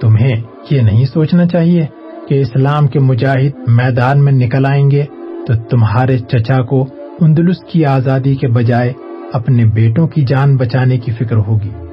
تمہیں 0.00 0.42
یہ 0.70 0.80
نہیں 0.80 1.04
سوچنا 1.04 1.46
چاہیے 1.46 1.86
کہ 2.28 2.40
اسلام 2.40 2.86
کے 2.86 2.98
مجاہد 2.98 3.68
میدان 3.68 4.24
میں 4.24 4.32
نکل 4.32 4.66
آئیں 4.66 4.90
گے 4.90 5.04
تو 5.46 5.54
تمہارے 5.54 6.18
چچا 6.18 6.62
کو 6.62 6.86
اندلس 7.20 7.58
کی 7.58 7.84
آزادی 7.84 8.34
کے 8.34 8.48
بجائے 8.48 8.92
اپنے 9.32 9.64
بیٹوں 9.64 10.08
کی 10.08 10.22
جان 10.22 10.56
بچانے 10.56 10.98
کی 10.98 11.12
فکر 11.12 11.36
ہوگی۔ 11.36 11.87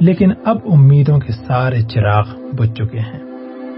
لیکن 0.00 0.30
اب 0.44 0.56
امیدوں 0.72 1.18
کے 1.18 1.32
سارے 1.32 1.82
چراغ 1.82 2.24
بج 2.52 2.74
چکے 2.74 2.98
ہیں۔ 2.98 3.20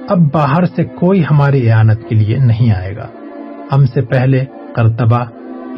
اب 0.08 0.18
باہر 0.32 0.64
سے 0.64 0.84
کوئی 0.84 1.22
ہماری 1.30 1.70
اعانت 1.70 2.08
کے 2.08 2.14
لیے 2.14 2.36
نہیں 2.36 2.72
آئے 2.72 2.96
گا۔ 2.96 3.06
ہم 3.72 3.86
سے 3.86 4.00
پہلے 4.00 4.44
کرتبہ 4.76 5.18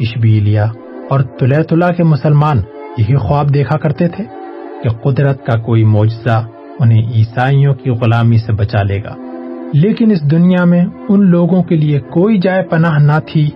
اشبیلیا 0.01 0.65
اور 1.09 1.19
تلا 1.19 1.89
کے 1.89 2.03
مسلمان 2.03 2.57
یہی 2.97 3.15
خواب 3.15 3.53
دیکھا 3.53 3.77
کرتے 3.77 4.07
تھے 4.07 4.23
کہ 4.83 4.89
قدرت 4.89 5.45
کا 5.45 5.57
کوئی 5.57 5.83
معجزہ 5.83 6.45
انہیں 6.79 7.11
عیسائیوں 7.11 7.73
کی 7.73 7.89
غلامی 7.89 8.37
سے 8.37 8.51
بچا 8.51 8.83
لے 8.83 9.03
گا۔ 9.03 9.15
لیکن 9.73 10.11
اس 10.11 10.31
دنیا 10.31 10.65
میں 10.65 10.85
ان 11.09 11.25
لوگوں 11.25 11.63
کے 11.63 11.75
لیے 11.75 11.99
کوئی 11.99 12.37
جائے 12.37 12.63
پناہ 12.63 12.99
نہ 12.99 13.19
تھی 13.31 13.49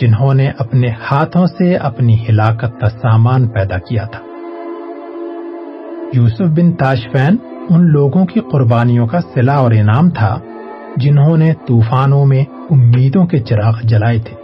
جنہوں 0.00 0.34
نے 0.34 0.50
اپنے 0.58 0.88
ہاتھوں 1.10 1.46
سے 1.46 1.76
اپنی 1.76 2.16
ہلاکت 2.28 2.80
کا 2.80 2.88
سامان 2.88 3.48
پیدا 3.48 3.78
کیا 3.78 4.04
تھا۔ 4.04 4.23
یوسف 6.16 6.40
بن 6.40 6.72
تاشفین 6.72 7.36
ان 7.70 7.90
لوگوں 7.90 8.26
کی 8.26 8.40
قربانیوں 8.40 9.06
کا 9.06 9.20
سلا 9.34 9.54
اور 9.54 9.70
انعام 9.70 10.10
تھا، 10.10 10.38
جنہوں 10.96 11.36
نے 11.36 11.52
طوفانوں 11.68 12.26
میں 12.26 12.44
امیدوں 12.70 13.26
کے 13.26 13.38
چراغ 13.38 13.72
جلائے 13.84 14.18
تھے۔ 14.18 14.36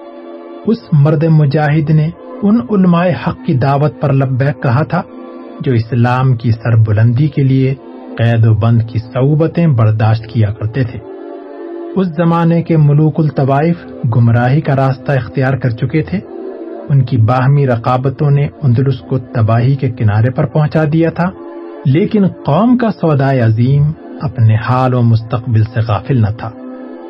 اس 0.67 0.79
مرد 0.93 1.25
مجاہد 1.25 1.91
نے 1.91 2.11
ان 2.43 2.61
علماء 2.71 3.07
حق 3.27 3.37
کی 3.47 3.55
دعوت 3.55 4.01
پر 4.01 4.13
لبیک 4.13 4.63
کہا 4.63 4.85
تھا، 4.85 5.03
جو 5.61 5.73
اسلام 5.73 6.37
کی 6.37 6.51
سر 6.51 6.77
بلندی 6.77 7.29
کے 7.29 7.43
لیے 7.43 7.75
قید 8.19 8.47
و 8.47 8.55
بند 8.55 8.83
کی 8.83 8.99
صعوبتیں 8.99 9.67
برداشت 9.67 10.27
کیا 10.27 10.53
کرتے 10.53 10.85
تھے۔ 10.85 10.99
اس 11.97 12.07
زمانے 12.07 12.63
کے 12.63 12.77
ملوک 12.77 13.15
الطوائف 13.19 13.77
گمراہی 14.17 14.61
کا 14.61 14.77
راستہ 14.77 15.13
اختیار 15.13 15.53
کر 15.53 15.71
چکے 15.71 16.03
تھے۔ 16.03 16.21
ان 16.89 17.05
کی 17.05 17.17
باہمی 17.17 17.67
رقابتوں 17.67 18.31
نے 18.31 18.49
اندلس 18.63 19.01
کو 19.01 19.19
تباہی 19.19 19.77
کے 19.77 19.91
کنارے 19.91 20.31
پر 20.31 20.47
پہنچا 20.47 20.85
دیا 20.93 21.11
تھا۔ 21.11 21.31
لیکن 21.85 22.27
قوم 22.27 22.77
کا 22.77 22.91
سودائے 22.91 23.41
عظیم 23.41 23.93
اپنے 24.23 24.57
حال 24.57 24.95
و 24.95 25.03
مستقبل 25.03 25.65
سے 25.65 25.81
غافل 25.89 26.21
نہ 26.21 26.27
تھا۔ 26.39 26.51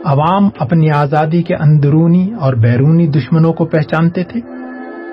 عوام 0.05 0.49
اپنی 0.59 0.91
آزادی 0.91 1.43
کے 1.43 1.55
اندرونی 1.55 2.33
اور 2.41 2.55
بیرونی 2.55 3.07
دشمنوں 3.07 3.53
کو 3.53 3.65
پہچانتے 3.65 4.25
تھے 4.25 4.41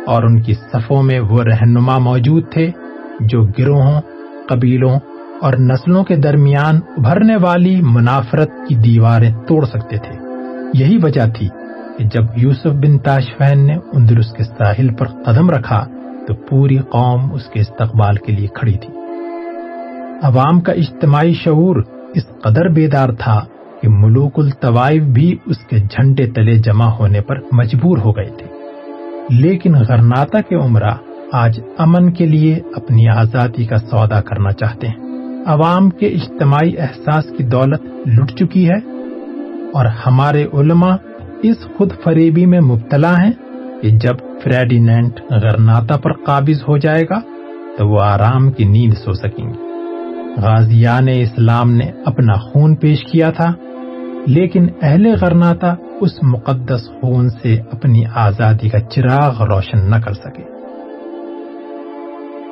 اور 0.06 0.24
ان 0.24 0.42
کی 0.42 0.54
صفوں 0.54 1.04
میں 1.04 1.20
وہ 1.20 1.44
رہنما 1.44 1.98
موجود 1.98 2.52
تھے 2.52 2.72
جو 3.20 3.44
گروہوں، 3.44 4.02
قبیلوں 4.50 5.00
اور 5.42 5.54
نسلوں 5.54 6.04
کے 6.04 6.16
درمیان 6.16 6.80
ابھرنے 6.98 7.36
والی 7.36 7.82
منافرت 7.82 8.50
کی 8.68 8.76
دیواریں 8.76 9.32
توڑ 9.48 9.66
سکتے 9.66 9.98
تھے۔ 9.98 10.16
یہی 10.74 10.98
وجہ 11.04 11.28
تھی 11.38 11.48
کہ 11.98 12.04
جب 12.04 12.24
یوسف 12.36 12.68
بن 12.68 13.00
تاشفین 13.00 13.68
نے 13.68 13.76
اندرس 13.94 14.32
کے 14.32 14.44
ساحل 14.44 14.94
پر 14.94 15.06
قدم 15.06 15.50
رکھا 15.50 15.86
تو 16.28 16.34
پوری 16.34 16.78
قوم 16.78 17.34
اس 17.34 17.46
کے 17.46 17.60
استقبال 17.60 18.16
کے 18.16 18.32
لیے 18.32 18.48
کھڑی 18.48 18.78
تھی۔ 18.78 18.97
عوام 20.24 20.62
کا 20.62 20.72
اجتماعی 20.72 21.34
شعور 21.34 21.76
اس 22.16 22.24
قدر 22.44 22.68
بیدار 22.68 23.10
تھا 23.20 23.46
کہ 23.82 23.90
ملوک 23.90 24.40
الطوائف 24.40 25.04
بھی 25.04 25.36
اس 25.46 25.58
کے 25.58 25.78
جھنڈے 25.78 26.26
تلے 26.26 26.58
جمع 26.58 26.86
ہونے 26.86 27.22
پر 27.22 27.36
مجبور 27.52 27.98
ہو 27.98 28.16
گئے 28.16 28.30
تھے۔ 28.38 28.46
لیکن 29.30 29.76
غرناتا 29.76 30.42
کے 30.42 30.56
عمرہ 30.56 30.92
آج 31.32 31.60
امن 31.78 32.12
کے 32.12 32.26
لیے 32.26 32.60
اپنی 32.76 33.10
آزادی 33.10 33.66
کا 33.66 33.78
سودا 33.78 34.22
کرنا 34.22 34.52
چاہتے 34.52 34.88
ہیں۔ 34.88 34.96
عوام 35.46 35.90
کے 35.90 36.08
اجتماعی 36.08 36.78
احساس 36.78 37.26
کی 37.38 37.44
دولت 37.44 38.08
لٹ 38.08 38.32
چکی 38.32 38.70
ہے 38.70 38.78
اور 39.74 39.86
ہمارے 39.86 40.46
علماء 40.54 40.96
اس 41.44 41.58
خود 41.78 41.94
فریبی 42.04 42.46
میں 42.46 42.62
مبتلا 42.62 43.16
ہیں 43.24 43.32
کہ 43.82 43.90
جب 43.90 44.16
فریڈینٹ 44.44 45.20
غرناتا 45.30 45.98
پر 45.98 46.14
قابض 46.14 46.62
ہو 46.68 46.78
جائے 46.78 47.04
گا 47.10 47.20
تو 47.78 47.88
وہ 47.88 48.02
آرام 48.02 48.52
کی 48.52 48.64
نیند 48.64 48.94
سو 48.94 49.14
سکیں 49.14 49.46
گے۔ 49.46 49.67
غازیان 50.38 51.08
اسلام 51.08 51.72
نے 51.72 51.92
اپنا 52.06 52.34
خون 52.34 52.76
پیش 52.76 53.04
کیا 53.04 53.30
تھا، 53.32 53.54
لیکن 54.28 54.68
اہل 54.82 55.16
غرناتا 55.22 55.76
اس 56.02 56.24
مقدس 56.24 56.90
خون 57.02 57.30
سے 57.30 57.58
اپنی 57.72 58.04
آزادی 58.16 58.70
کا 58.70 58.80
چراغ 58.80 59.44
روشن 59.44 59.90
نہ 59.90 59.96
کر 59.96 60.14
سکے۔ 60.14 60.44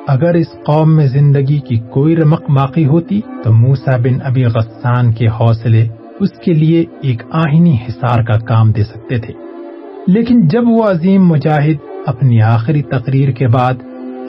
اگر 0.08 0.34
اس 0.34 0.46
قوم 0.66 0.96
میں 0.96 1.06
زندگی 1.06 1.58
کی 1.58 1.76
کوئی 1.76 2.16
رمق 2.16 2.50
باقی 2.50 2.86
ہوتی، 2.86 3.20
تو 3.44 3.52
موسا 3.52 3.96
بن 3.96 4.18
ابی 4.24 4.44
غسان 4.44 5.12
کے 5.12 5.26
حوصلے 5.26 5.88
اس 6.20 6.30
کے 6.44 6.52
لیے 6.52 6.84
ایک 7.02 7.22
آہنی 7.32 7.76
حصار 7.88 8.22
کا 8.22 8.38
کام 8.38 8.70
دے 8.70 8.84
سکتے 8.84 9.18
تھے۔ 9.18 9.34
لیکن 10.06 10.48
جب 10.48 10.62
وہ 10.68 10.84
عظیم 10.84 11.26
مجاہد 11.26 11.76
اپنی 12.06 12.42
آخری 12.42 12.82
تقریر 12.82 13.30
کے 13.30 13.48
بعد 13.48 13.74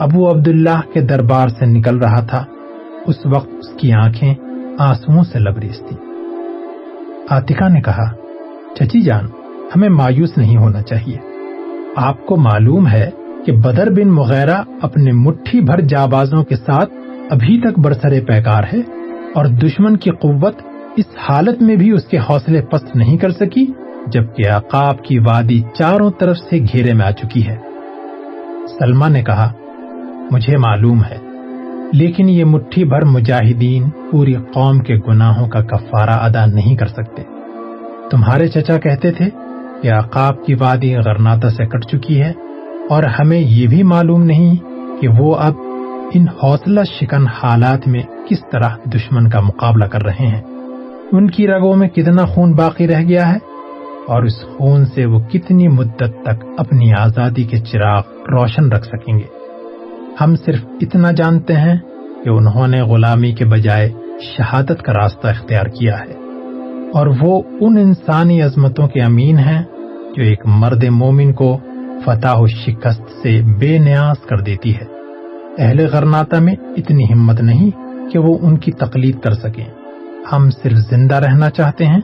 ابو 0.00 0.30
عبداللہ 0.30 0.80
کے 0.94 1.00
دربار 1.00 1.48
سے 1.48 1.66
نکل 1.66 1.98
رہا 1.98 2.20
تھا 2.20 2.44
اس 3.08 3.26
وقت 3.26 3.48
اس 3.58 3.80
کی 3.80 3.92
آنکھیں 3.92 4.34
آنسو 4.78 5.24
سے 5.24 5.38
لبریز 5.38 5.82
تھی 5.88 5.96
آتکا 7.30 7.68
نے 7.68 7.80
کہا، 7.80 8.10
چچی 8.74 9.00
جان، 9.00 9.26
ہمیں 9.76 9.88
مایوس 9.88 10.38
نہیں 10.38 10.56
ہونا 10.56 10.82
چاہیے۔ 10.82 11.16
آپ 11.96 12.26
کو 12.26 12.36
معلوم 12.36 12.88
ہے 12.88 13.10
کہ 13.46 13.52
بدر 13.52 13.90
بن 13.90 14.08
مغیرہ 14.08 14.62
اپنے 14.82 15.12
مٹھی 15.12 15.60
بھر 15.60 15.80
جابازوں 15.80 16.44
کے 16.44 16.56
ساتھ 16.56 16.92
ابھی 17.30 17.60
تک 17.60 17.78
برسرے 17.78 18.20
پیکار 18.20 18.62
ہے 18.72 18.80
اور 19.34 19.44
دشمن 19.44 19.96
کی 19.96 20.10
قوت 20.10 20.54
اس 20.96 21.04
حالت 21.18 21.62
میں 21.62 21.76
بھی 21.76 21.90
اس 21.90 22.04
کے 22.04 22.18
حوصلے 22.18 22.62
پست 22.62 22.96
نہیں 22.96 23.18
کر 23.18 23.30
سکی، 23.30 23.66
جبکہ 24.06 24.50
عقاب 24.50 25.04
کی 25.04 25.18
وادی 25.18 25.62
چاروں 25.74 26.10
طرف 26.10 26.36
سے 26.38 26.58
گھیرے 26.58 26.92
میں 26.92 27.06
آ 27.06 27.10
چکی 27.10 27.46
ہے۔ 27.46 27.56
سلما 28.78 29.08
نے 29.08 29.22
کہا، 29.22 29.52
مجھے 30.30 30.56
معلوم 30.56 31.04
ہے 31.04 31.27
لیکن 31.92 32.28
یہ 32.28 32.44
مٹھی 32.44 32.84
بھر 32.84 33.04
مجاہدین 33.04 33.90
پوری 34.10 34.34
قوم 34.34 34.78
کے 34.78 34.96
گناہوں 35.08 35.48
کا 35.48 35.60
کفارہ 35.60 36.10
ادا 36.10 36.46
نہیں 36.46 36.76
کر 36.76 36.86
سکتے۔ 36.86 37.22
تمہارے 38.10 38.48
چچا 38.48 38.78
کہتے 38.78 39.12
تھے 39.12 39.24
کہ 39.82 39.92
عقاب 39.92 40.44
کی 40.44 40.54
وادی 40.54 40.96
غرناتا 40.96 41.50
سے 41.50 41.64
کٹ 41.64 41.84
چکی 41.84 42.22
ہے 42.22 42.32
اور 42.90 43.02
ہمیں 43.02 43.38
یہ 43.38 43.66
بھی 43.66 43.82
معلوم 43.82 44.22
نہیں 44.22 44.54
کہ 45.00 45.08
وہ 45.08 45.36
اب 45.36 45.52
ان 46.14 46.28
حوصلہ 46.42 46.80
شکن 47.00 47.26
حالات 47.26 47.88
میں 47.88 48.02
کس 48.28 48.38
طرح 48.52 48.68
دشمن 48.84 49.28
کا 49.28 49.40
مقابلہ 49.40 49.84
کر 49.84 50.02
رہے 50.02 50.26
ہیں۔ 50.26 50.42
ان 51.12 51.30
کی 51.30 51.46
رگوں 51.46 51.76
میں 51.76 51.88
کتنا 51.88 52.24
خون 52.24 52.52
باقی 52.52 52.88
رہ 52.88 53.02
گیا 53.02 53.28
ہے 53.28 53.38
اور 54.06 54.22
اس 54.22 54.44
خون 54.56 54.84
سے 54.84 55.06
وہ 55.06 55.18
کتنی 55.18 55.68
مدت 55.68 56.22
تک 56.22 56.44
اپنی 56.58 56.92
آزادی 56.92 57.44
کے 57.44 57.58
چراغ 57.58 58.02
روشن 58.08 58.68
رکھ 58.68 58.86
سکیں 58.86 59.18
گے۔ 59.18 59.37
ہم 60.20 60.36
صرف 60.36 60.64
اتنا 60.80 61.10
جانتے 61.10 61.56
ہیں 61.56 61.78
کہ 62.24 62.28
انہوں 62.28 62.68
نے 62.68 62.82
غلامی 62.82 63.32
کے 63.32 63.44
بجائے 63.44 63.90
شہادت 64.20 64.82
کا 64.82 64.92
راستہ 64.92 65.26
اختیار 65.26 65.66
کیا 65.66 66.00
ہے۔ 66.00 66.12
اور 66.94 67.06
وہ 67.20 67.42
ان 67.60 67.76
انسانی 67.76 68.42
عظمتوں 68.42 68.88
کے 68.88 69.00
امین 69.02 69.38
ہیں 69.38 69.62
جو 70.16 70.22
ایک 70.22 70.46
مرد 70.46 70.84
مومن 70.84 71.32
کو 71.32 71.58
فتح 72.04 72.28
و 72.32 72.46
شکست 72.46 73.02
سے 73.22 73.42
بے 73.58 73.78
نیاز 73.78 74.26
کر 74.26 74.38
دیتی 74.38 74.76
ہے۔ 74.76 74.84
اہل 75.58 75.86
غرناتا 75.92 76.38
میں 76.38 76.54
اتنی 76.76 77.04
ہمت 77.12 77.40
نہیں 77.40 77.70
کہ 78.10 78.18
وہ 78.18 78.38
ان 78.40 78.58
کی 78.58 78.72
تقلید 78.72 79.20
کر 79.20 79.34
سکیں۔ 79.34 79.64
ہم 80.32 80.50
صرف 80.50 80.78
زندہ 80.90 81.14
رہنا 81.14 81.50
چاہتے 81.50 81.86
ہیں 81.86 82.00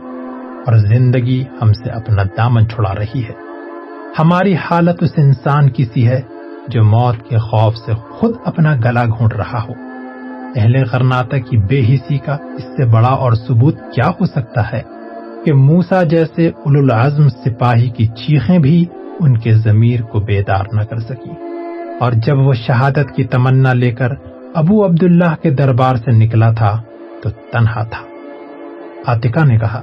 اور 0.66 0.76
زندگی 0.76 1.44
ہم 1.62 1.72
سے 1.72 1.90
اپنا 1.90 2.22
دامن 2.36 2.68
چھڑا 2.68 2.94
رہی 2.94 3.22
ہے۔ 3.22 3.32
ہماری 4.18 4.54
حالت 4.54 5.02
اس 5.02 5.12
انسان 5.16 5.70
کی 5.70 5.84
سی 5.84 6.08
ہے 6.08 6.20
جو 6.68 6.84
موت 6.84 7.28
کے 7.28 7.38
خوف 7.38 7.76
سے 7.76 7.92
خود 8.10 8.32
اپنا 8.44 8.76
گلا 8.84 9.04
گھونٹ 9.04 9.34
رہا 9.34 9.62
ہو۔ 9.62 9.72
اہل 10.56 10.84
غرناتا 10.92 11.38
کی 11.38 11.56
بے 11.56 11.80
حسی 11.80 12.18
کا 12.18 12.32
اس 12.32 12.64
سے 12.64 12.84
بڑا 12.84 13.08
اور 13.08 13.32
ثبوت 13.32 13.76
کیا 13.94 14.08
ہو 14.08 14.26
سکتا 14.26 14.72
ہے 14.72 14.82
کہ 15.44 15.52
موسا 15.52 16.02
جیسے 16.02 16.48
العزم 16.48 17.28
سپاہی 17.28 17.90
کی 17.90 18.06
چیخیں 18.06 18.58
بھی 18.58 18.84
ان 19.20 19.38
کے 19.38 19.54
ضمیر 19.54 20.02
کو 20.02 20.20
بیدار 20.20 20.64
نہ 20.72 20.80
کر 20.80 20.98
سکی۔ 20.98 21.30
اور 22.00 22.12
جب 22.12 22.38
وہ 22.38 22.52
شہادت 22.52 23.16
کی 23.16 23.24
تمنا 23.24 23.72
لے 23.72 23.90
کر 23.90 24.08
ابو 24.54 24.84
عبداللہ 24.84 25.34
کے 25.42 25.50
دربار 25.50 25.96
سے 25.96 26.10
نکلا 26.10 26.52
تھا 26.52 26.82
تو 27.22 27.30
تنہا 27.30 27.82
تھا۔ 27.82 28.02
آتکا 29.06 29.44
نے 29.44 29.58
کہا، 29.58 29.80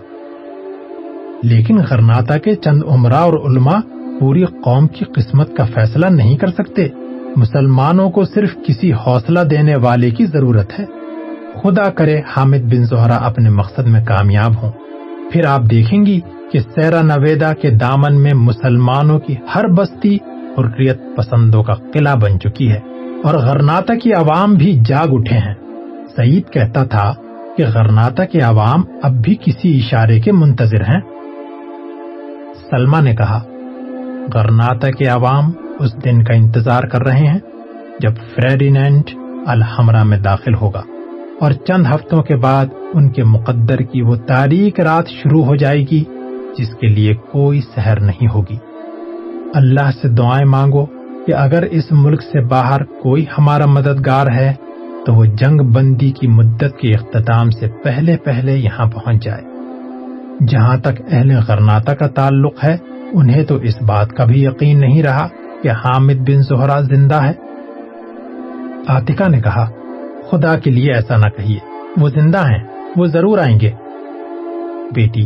لیکن 1.44 1.78
غرناتا 1.90 2.38
کے 2.38 2.56
چند 2.56 2.84
عمرہ 2.88 3.16
اور 3.16 3.34
علماء 3.34 3.80
پوری 4.22 4.46
قوم 4.46 4.88
کی 4.88 5.06
قسمت 5.06 5.56
کا 5.58 5.66
فیصلہ 5.66 6.06
نہیں 6.06 6.38
کر 6.38 6.48
سکتے۔ 6.48 6.88
مسلمانوں 7.36 8.10
کو 8.10 8.24
صرف 8.24 8.50
کسی 8.68 8.94
حوصلہ 8.94 9.40
دینے 9.40 9.76
والے 9.76 10.12
کی 10.12 10.26
ضرورت 10.26 10.80
ہے۔ 10.80 10.86
خدا 11.64 11.90
کرے 11.90 12.22
حامد 12.38 12.64
بن 12.64 12.84
زہرا 12.84 13.16
اپنے 13.16 13.50
مقصد 13.50 13.88
میں 13.88 14.06
کامیاب 14.06 14.64
ہوں۔ 14.64 14.72
پھر 15.32 15.46
آپ 15.46 15.62
دیکھیں 15.72 16.06
گی 16.06 16.20
کہ 16.52 16.60
سیرا 16.60 17.02
نویدا 17.02 17.54
کے 17.54 17.70
دامن 17.70 18.22
میں 18.22 18.34
مسلمانوں 18.34 19.20
کی 19.20 19.36
ہر 19.56 19.68
بستی 19.68 20.18
حریت 20.58 20.98
پسندوں 21.18 21.64
کا 21.64 21.74
قلعہ 21.74 22.16
بن 22.16 22.40
چکی 22.40 22.72
ہے 22.72 22.80
اور 23.24 23.34
غرناتا 23.34 23.96
کی 23.96 24.14
عوام 24.14 24.54
بھی 24.54 24.80
جاگ 24.86 25.08
اٹھے 25.12 25.38
ہیں۔ 25.38 25.54
سعید 26.16 26.54
کہتا 26.54 26.84
تھا 26.84 27.14
کہ 27.58 27.64
غرناتا 27.74 28.26
کے 28.26 28.40
عوام 28.40 28.84
اب 29.04 29.12
بھی 29.12 29.36
کسی 29.36 29.78
اشارے 29.78 30.20
کے 30.20 30.32
منتظر 30.32 30.82
ہیں۔ 30.82 31.00
سلما 32.72 33.00
نے 33.00 33.16
کہا 33.16 33.44
غرناتا 34.34 34.92
کے 34.92 35.06
عوام 35.06 35.52
اس 35.80 36.06
دن 36.06 36.24
کا 36.24 36.34
انتظار 36.34 36.84
کر 36.84 37.04
رہے 37.04 37.28
ہیں 37.28 37.40
جب 38.00 38.12
فریڈینینٹ 38.36 39.10
الحمرہ 39.48 40.04
میں 40.04 40.18
داخل 40.18 40.54
ہوگا 40.54 40.82
اور 41.40 41.52
چند 41.52 41.86
ہفتوں 41.86 42.24
کے 42.24 42.36
بعد 42.36 42.66
ان 42.94 43.10
کے 43.10 43.24
مقدر 43.24 43.78
کی 43.78 44.02
وہ 44.02 44.16
تاریخ 44.16 44.80
رات 44.80 45.08
شروع 45.08 45.44
ہو 45.46 45.56
جائے 45.56 45.86
گی 45.92 46.04
جس 46.58 46.70
کے 46.80 46.88
لیے 46.88 47.14
کوئی 47.14 47.62
سحر 47.62 48.00
نہیں 48.00 48.28
ہوگی۔ 48.34 48.56
اللہ 49.54 49.92
سے 50.02 50.08
دعائیں 50.08 50.46
مانگو 50.46 50.86
کہ 51.28 51.34
اگر 51.34 51.64
اس 51.64 51.84
ملک 51.92 52.22
سے 52.22 52.42
باہر 52.42 52.84
کوئی 52.84 53.26
ہمارا 53.38 53.66
مددگار 53.66 54.28
ہے 54.28 54.54
تو 55.06 55.14
وہ 55.14 55.26
جنگ 55.26 55.72
بندی 55.72 56.12
کی 56.12 56.28
مدت 56.28 56.78
کے 56.82 56.94
اختتام 56.94 57.50
سے 57.50 57.68
پہلے 57.84 58.18
پہلے 58.18 58.58
یہاں 58.58 58.86
پہنچ 58.86 59.24
جائے۔ 59.24 59.42
جہاں 60.48 60.78
تک 60.78 61.02
اہل 61.12 61.40
غرناتا 61.48 61.96
کا 61.96 62.08
تعلق 62.08 62.64
ہے 62.64 62.78
انہیں 63.14 63.44
تو 63.44 63.56
اس 63.56 63.82
بات 63.82 64.10
کا 64.10 64.26
بھی 64.26 64.44
یقین 64.44 64.80
نہیں 64.80 65.04
رہا 65.04 65.28
کہ 65.64 65.72
حامد 65.72 66.14
بن 66.14 66.42
زہرا 66.42 66.82
زندہ 66.82 67.24
ہے۔ 67.24 67.34
آتکا 68.88 69.28
نے 69.28 69.42
کہا، 69.42 69.70
خدا 70.30 70.58
کے 70.58 70.72
لیے 70.72 70.94
ایسا 70.94 71.18
نہ 71.18 71.30
کہیے، 71.38 71.60
وہ 71.98 72.10
زندہ 72.10 72.38
ہیں، 72.38 72.68
وہ 72.96 73.06
ضرور 73.06 73.38
آئیں 73.38 73.60
گے۔ 73.60 73.72
بیٹی، 74.96 75.26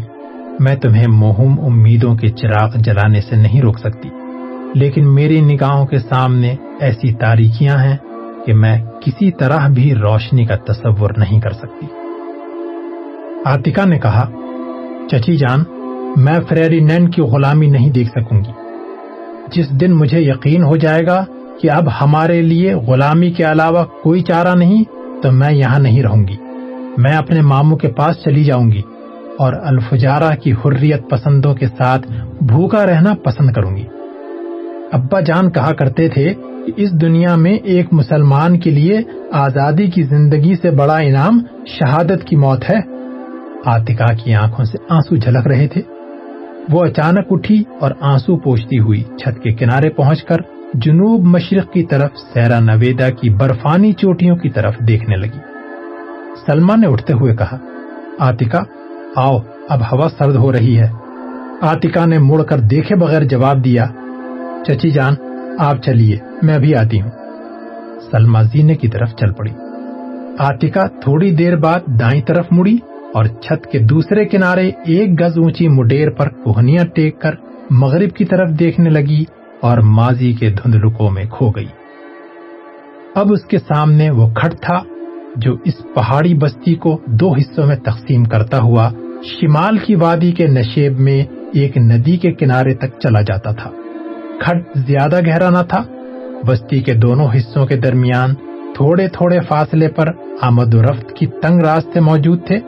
میں 0.59 0.75
تمہیں 0.75 1.07
مہم 1.07 1.59
امیدوں 1.59 2.15
کے 2.15 2.27
چراغ 2.29 2.69
جلانے 2.75 3.21
سے 3.21 3.35
نہیں 3.35 3.61
روک 3.61 3.79
سکتی، 3.79 4.09
لیکن 4.73 5.13
میری 5.13 5.41
نگاہوں 5.41 5.85
کے 5.85 5.99
سامنے 5.99 6.55
ایسی 6.79 7.13
تاریکیاں 7.13 7.77
ہیں 7.77 7.97
کہ 8.45 8.53
میں 8.53 8.77
کسی 9.01 9.31
طرح 9.31 9.67
بھی 9.67 9.95
روشنی 9.95 10.45
کا 10.45 10.55
تصور 10.55 11.09
نہیں 11.17 11.39
کر 11.41 11.51
سکتی۔ 11.51 11.85
آتکا 13.45 13.85
نے 13.85 13.99
کہا، 13.99 14.29
چچی 15.11 15.35
جان 15.35 15.63
میں 16.17 16.39
فریری 16.49 16.79
نین 16.79 17.09
کی 17.09 17.21
غلامی 17.21 17.67
نہیں 17.67 17.89
دیکھ 17.89 18.09
سکوں 18.09 18.37
گی۔ 18.37 18.51
جس 19.55 19.81
دن 19.81 19.91
مجھے 19.91 20.21
یقین 20.21 20.63
ہو 20.63 20.75
جائے 20.75 21.05
گا 21.05 21.25
کہ 21.61 21.71
اب 21.71 21.83
ہمارے 22.01 22.41
لیے 22.41 22.73
غلامی 22.73 23.31
کے 23.31 23.43
علاوہ 23.43 23.83
کوئی 23.83 24.21
چارہ 24.21 24.55
نہیں، 24.55 24.83
تو 25.23 25.31
میں 25.31 25.53
یہاں 25.53 25.79
نہیں 25.79 26.03
رہوں 26.03 26.27
گی۔ 26.27 26.35
میں 26.97 27.13
اپنے 27.13 27.41
ماموں 27.41 27.77
کے 27.77 27.87
پاس 27.87 28.15
چلی 28.23 28.43
جاؤں 28.43 28.71
گی 28.71 28.81
اور 29.39 29.53
الفجارہ 29.53 30.35
کی 30.35 30.51
حریت 30.51 31.09
پسندوں 31.09 31.55
کے 31.55 31.65
ساتھ 31.77 32.07
بھوکا 32.43 32.85
رہنا 32.85 33.13
پسند 33.23 33.51
کروں 33.51 33.75
گی۔ 33.75 33.85
ابا 34.91 35.19
جان 35.19 35.51
کہا 35.51 35.71
کرتے 35.71 36.07
تھے 36.07 36.33
کہ 36.33 36.71
اس 36.77 36.91
دنیا 36.91 37.35
میں 37.35 37.53
ایک 37.53 37.85
مسلمان 37.91 38.59
کے 38.59 38.69
لیے 38.69 39.01
آزادی 39.31 39.87
کی 39.87 40.03
زندگی 40.03 40.55
سے 40.61 40.71
بڑا 40.71 40.97
انعام 40.97 41.39
شہادت 41.65 42.23
کی 42.25 42.35
موت 42.35 42.69
ہے۔ 42.69 42.79
آتکا 43.65 44.13
کی 44.13 44.33
آنکھوں 44.33 44.65
سے 44.65 44.77
آنسو 44.89 45.15
جھلک 45.15 45.47
رہے 45.47 45.67
تھے۔ 45.67 45.81
وہ 46.71 46.85
اچانک 46.85 47.25
اٹھی 47.29 47.63
اور 47.79 47.91
آنسو 48.01 48.37
پوچھتی 48.37 48.79
ہوئی 48.79 49.03
چھت 49.03 49.43
کے 49.43 49.51
کنارے 49.51 49.89
پہنچ 49.89 50.23
کر 50.23 50.37
جنوب 50.73 51.23
مشرق 51.23 51.73
کی 51.73 51.83
طرف 51.83 52.11
سیرا 52.33 52.59
نویدا 52.59 53.09
کی 53.09 53.29
برفانی 53.29 53.93
چوٹیوں 53.93 54.35
کی 54.35 54.49
طرف 54.49 54.77
دیکھنے 54.87 55.15
لگی۔ 55.15 55.39
سلما 56.45 56.75
نے 56.75 56.87
اٹھتے 56.87 57.13
ہوئے 57.13 57.35
کہا 57.35 57.57
آتکا 58.19 58.63
آؤ، 59.15 59.37
اب 59.69 59.81
ہوا 59.81 60.07
سرد 60.17 60.35
ہو 60.35 60.51
رہی 60.51 60.79
ہے۔ 60.79 60.89
آتکا 61.61 62.05
نے 62.05 62.19
مڑ 62.19 62.43
کر 62.43 62.59
دیکھے 62.59 62.95
بغیر 62.95 63.23
جواب 63.23 63.65
دیا، 63.65 63.85
چچی 64.67 64.89
جان، 64.89 65.13
آپ 65.59 65.83
چلیے، 65.83 66.17
میں 66.41 66.59
بھی 66.59 66.75
آتی 66.75 67.01
ہوں۔ 67.01 67.11
سلما 68.11 68.41
زینے 68.41 68.75
کی 68.75 68.87
طرف 68.87 69.09
چل 69.09 69.31
پڑی۔ 69.31 69.51
آتکا 70.39 70.87
تھوڑی 70.87 71.31
دیر 71.31 71.55
بعد 71.55 71.79
دائیں 71.85 72.21
طرف 72.21 72.45
مڑی 72.51 72.77
اور 73.15 73.25
چھت 73.25 73.67
کے 73.71 73.79
دوسرے 73.79 74.25
کنارے 74.25 74.71
ایک 74.85 75.19
گز 75.19 75.37
اونچی 75.37 75.67
مڈیر 75.67 76.09
پر 76.09 76.29
کوہنیاں 76.29 76.85
ٹیک 76.95 77.21
کر 77.21 77.31
مغرب 77.69 78.09
کی 78.15 78.25
طرف 78.25 78.49
دیکھنے 78.49 78.89
لگی 78.89 79.23
اور 79.61 79.77
ماضی 79.77 80.33
کے 80.33 80.49
دھندلکوں 80.49 81.11
میں 81.11 81.25
کھو 81.25 81.49
گئی۔ 81.49 81.65
اب 83.15 83.33
اس 83.33 83.45
کے 83.45 83.57
سامنے 83.57 84.09
وہ 84.09 84.29
کھٹ 84.33 84.53
تھا 84.61 84.81
جو 85.35 85.57
اس 85.65 85.73
پہاڑی 85.95 86.33
بستی 86.33 86.75
کو 86.75 87.01
دو 87.05 87.33
حصوں 87.33 87.65
میں 87.65 87.75
تقسیم 87.75 88.23
کرتا 88.23 88.59
ہوا 88.59 88.89
شمال 89.23 89.77
کی 89.77 89.95
وادی 89.95 90.31
کے 90.31 90.47
نشیب 90.47 90.99
میں 90.99 91.23
ایک 91.53 91.77
ندی 91.77 92.17
کے 92.17 92.31
کنارے 92.31 92.73
تک 92.73 92.99
چلا 92.99 93.21
جاتا 93.21 93.51
تھا۔ 93.51 93.69
کھٹ 94.39 94.57
زیادہ 94.75 95.19
گہرا 95.27 95.49
نہ 95.49 95.63
تھا۔ 95.69 95.83
بستی 96.47 96.79
کے 96.79 96.93
دونوں 96.93 97.27
حصوں 97.35 97.65
کے 97.65 97.77
درمیان 97.77 98.33
تھوڑے 98.75 99.07
تھوڑے 99.07 99.39
فاصلے 99.47 99.87
پر 99.87 100.07
آمد 100.41 100.73
و 100.73 100.81
رفت 100.81 101.13
کی 101.15 101.25
تنگ 101.25 101.61
راستے 101.61 101.99
موجود 101.99 102.47
تھے۔ 102.47 102.59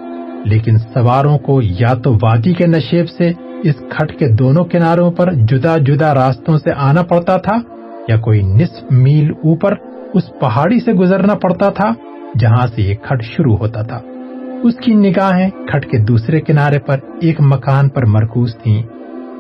لیکن 0.47 0.77
سواروں 0.77 1.37
کو 1.37 1.59
یا 1.61 1.93
تو 1.93 2.13
وادی 2.21 2.53
کے 2.53 2.67
نشیب 2.67 3.09
سے 3.09 3.31
اس 3.63 3.75
کھٹ 3.89 4.19
کے 4.19 4.27
دونوں 4.27 4.65
کناروں 4.65 5.11
پر 5.11 5.33
جدا 5.33 5.77
جدا 5.77 6.13
راستوں 6.13 6.57
سے 6.57 6.71
آنا 6.77 7.03
پڑتا 7.03 7.37
تھا، 7.37 7.55
یا 8.07 8.17
کوئی 8.17 8.41
نصف 8.41 8.91
میل 8.91 9.29
اوپر 9.29 9.73
اس 10.13 10.23
پہاڑی 10.39 10.79
سے 10.79 10.93
گزرنا 10.93 11.35
پڑتا 11.35 11.69
تھا 11.69 11.91
جہاں 12.39 12.67
سے 12.75 12.81
یہ 12.81 12.95
کھٹ 12.95 13.23
شروع 13.23 13.57
ہوتا 13.57 13.81
تھا۔ 13.81 13.99
اس 14.63 14.75
کی 14.75 14.93
نگاہیں 14.95 15.49
کھٹ 15.67 15.85
کے 15.85 15.97
دوسرے 15.97 16.41
کنارے 16.41 16.79
پر 16.79 16.97
ایک 17.21 17.41
مکان 17.41 17.89
پر 17.89 18.05
مرکوز 18.05 18.55
تھیں 18.63 18.81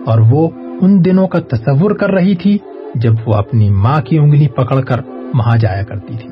اور 0.05 0.19
وہ 0.19 0.49
ان 0.81 1.05
دنوں 1.05 1.27
کا 1.27 1.39
تصور 1.39 1.91
کر 1.91 2.11
رہی 2.11 2.35
تھی 2.35 2.57
جب 2.95 3.13
وہ 3.25 3.33
اپنی 3.33 3.69
ماں 3.69 4.01
کی 4.01 4.17
انگلی 4.17 4.47
پکڑ 4.47 4.81
کر 4.81 5.01
وہاں 5.33 5.57
جایا 5.57 5.83
کرتی 5.83 6.13
تھی۔ 6.13 6.29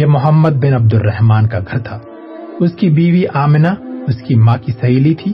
یہ 0.00 0.06
محمد 0.06 0.50
بن 0.50 0.74
عبد 0.74 0.94
الرحمان 0.94 1.46
کا 1.46 1.58
گھر 1.58 1.78
تھا۔ 1.78 1.98
اس 2.60 2.72
کی 2.72 2.90
بیوی 2.90 3.22
آمنہ، 3.34 3.68
اس 4.06 4.16
کی 4.16 4.34
ماں 4.34 4.56
کی 4.66 4.72
سہیلی 4.80 5.14
تھی 5.14 5.32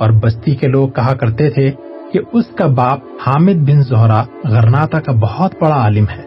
اور 0.00 0.10
بستی 0.10 0.56
کے 0.56 0.68
لوگ 0.68 0.88
کہا 0.88 1.14
کرتے 1.14 1.50
تھے 1.50 1.70
کہ 2.12 2.20
اس 2.32 2.44
کا 2.46 2.66
باپ 2.66 2.98
حامد 3.26 3.54
بن 3.54 3.82
زہرا 3.82 4.24
غرناتا 4.44 5.00
کا 5.00 5.12
بہت 5.12 5.54
بڑا 5.60 5.74
عالم 5.74 6.04
ہے۔ 6.16 6.22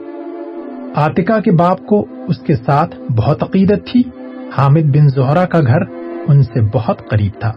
آتکا 0.95 1.39
کے 1.39 1.51
باپ 1.51 1.85
کو 1.85 2.05
اس 2.27 2.38
کے 2.38 2.55
ساتھ 2.55 3.12
بہت 3.12 3.43
عقیدت 3.43 3.88
تھی۔ 3.91 4.03
حامد 4.57 4.83
بن 4.83 5.09
زہرا 5.09 5.45
کا 5.45 5.59
گھر 5.59 5.81
ان 6.27 6.43
سے 6.43 6.62
بہت 6.73 7.09
قریب 7.09 7.31
تھا۔ 7.39 7.51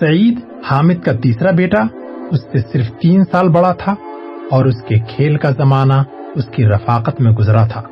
سعید، 0.00 0.38
حامد 0.70 1.04
کا 1.04 1.12
تیسرا 1.12 1.50
بیٹا، 1.50 1.82
اس 2.30 2.40
سے 2.52 2.58
صرف 2.72 2.90
تین 3.00 3.24
سال 3.32 3.48
بڑا 3.48 3.72
تھا 3.72 3.94
اور 4.50 4.64
اس 4.64 4.82
کے 4.88 4.94
کھیل 4.98 5.36
کا 5.36 5.50
زمانہ، 5.50 6.02
اس 6.34 6.44
کی 6.44 6.66
رفاقت 6.66 7.20
میں 7.20 7.32
گزرا 7.32 7.66
تھا۔ 7.66 7.82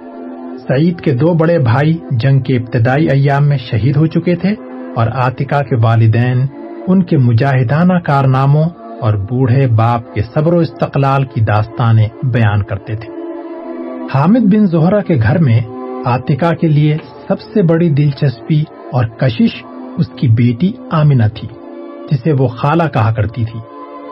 سعید 0.69 1.01
کے 1.01 1.15
دو 1.15 1.35
بڑے 1.35 1.59
بھائی 1.59 1.99
جنگ 2.11 2.41
کے 2.41 2.57
ابتدائی 2.57 3.09
ایام 3.11 3.49
میں 3.49 3.59
شہید 3.71 3.97
ہو 3.97 4.07
چکے 4.07 4.37
تھے 4.37 4.55
اور 4.97 5.07
آتکا 5.15 5.63
کے 5.63 5.77
والدین، 5.83 6.47
ان 6.87 7.03
کے 7.03 7.17
مجاہدانہ 7.17 7.93
کارناموں 8.05 8.65
اور 9.01 9.15
بوڑھے 9.15 9.67
باپ 9.67 10.15
کے 10.15 10.21
صبر 10.35 10.53
و 10.53 10.59
استقلال 10.59 11.25
کی 11.25 11.41
داستانیں 11.41 12.09
بیان 12.23 12.63
کرتے 12.63 12.97
تھے۔ 12.97 13.13
حامد 14.15 14.55
بن 14.55 14.67
زہرا 14.67 15.01
کے 15.01 15.17
گھر 15.23 15.39
میں 15.39 15.61
آتکا 16.05 16.51
کے 16.51 16.69
لیے 16.69 16.97
سب 17.29 17.41
سے 17.41 17.63
بڑی 17.63 17.91
دلچسپی 17.91 18.61
اور 18.93 19.05
کشش 19.05 19.65
اس 19.97 20.07
کی 20.07 20.29
بیٹی 20.29 20.73
آمنہ 20.91 21.25
تھی، 21.35 21.49
جسے 22.11 22.33
وہ 22.33 22.47
خالہ 22.47 22.89
کہا 22.93 23.13
کرتی 23.13 23.45
تھی۔ 23.45 23.61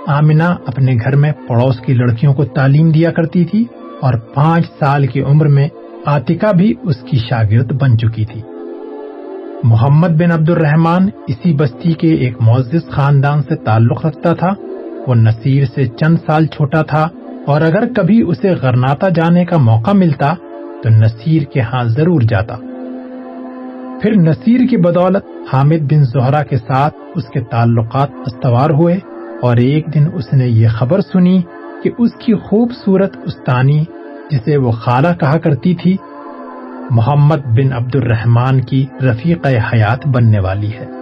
آمنہ 0.07 0.55
اپنے 0.67 0.95
گھر 0.95 1.17
میں 1.17 1.33
پڑوس 1.49 1.81
کی 1.81 1.95
لڑکیوں 1.95 2.35
کو 2.35 2.45
تعلیم 2.45 2.91
دیا 2.91 3.13
کرتی 3.13 3.45
تھی 3.45 3.65
اور 4.01 4.15
پانچ 4.15 4.67
سال 4.79 5.07
کی 5.07 5.23
عمر 5.23 5.47
میں 5.47 5.69
آتکا 6.07 6.53
بھی 6.53 6.75
اس 6.83 6.97
کی 6.97 7.17
شاگرد 7.17 7.73
بن 7.73 7.99
چکی 7.99 8.25
تھی۔ 8.25 8.43
محمد 9.63 10.09
بن 10.09 10.33
عبد 10.33 10.51
الرحمان 10.51 11.09
اسی 11.29 11.55
بستی 11.55 11.93
کے 11.93 12.15
ایک 12.15 12.41
معزز 12.41 12.89
خاندان 12.91 13.43
سے 13.43 13.57
تعلق 13.57 14.07
رکھتا 14.07 14.35
تھا۔ 14.35 14.53
وہ 15.07 15.15
نصیر 15.15 15.65
سے 15.75 15.87
چند 15.87 16.17
سال 16.27 16.47
چھوٹا 16.47 16.83
تھا 16.83 17.09
اور 17.47 17.61
اگر 17.61 17.93
کبھی 17.93 18.23
اسے 18.23 18.51
غرناتا 18.51 19.09
جانے 19.09 19.45
کا 19.45 19.57
موقع 19.57 19.91
ملتا 19.91 20.35
تو 20.83 20.89
نصیر 20.89 21.43
کے 21.43 21.61
ہاں 21.61 21.85
ضرور 21.85 22.21
جاتا۔ 22.21 22.57
پھر 24.03 24.15
نصیر 24.15 24.67
کی 24.71 24.77
بدولت 24.77 25.25
حامد 25.53 25.93
بن 25.93 26.05
زہرا 26.05 26.43
کے 26.43 26.57
ساتھ 26.57 26.95
اس 27.15 27.25
کے 27.25 27.41
تعلقات 27.41 28.11
استوار 28.27 28.71
ہوئے 28.71 28.99
اور 29.43 29.57
ایک 29.57 29.95
دن 29.95 30.07
اس 30.15 30.33
نے 30.33 30.47
یہ 30.47 30.69
خبر 30.69 31.01
سنی 31.01 31.43
کہ 31.83 31.91
اس 31.99 32.11
کی 32.13 32.35
خوبصورت 32.35 33.17
استانی 33.25 33.85
جسے 34.33 34.57
وہ 34.57 34.71
خالہ 34.71 35.09
کہا 35.21 35.39
کرتی 35.39 35.75
تھی، 35.75 35.97
محمد 36.91 37.37
بن 37.37 37.73
عبد 37.73 37.97
الرحمان 37.97 38.61
کی 38.61 38.87
رفیق 39.01 39.47
حیات 39.47 40.07
بننے 40.07 40.41
والی 40.41 40.73
ہے۔ 40.73 41.02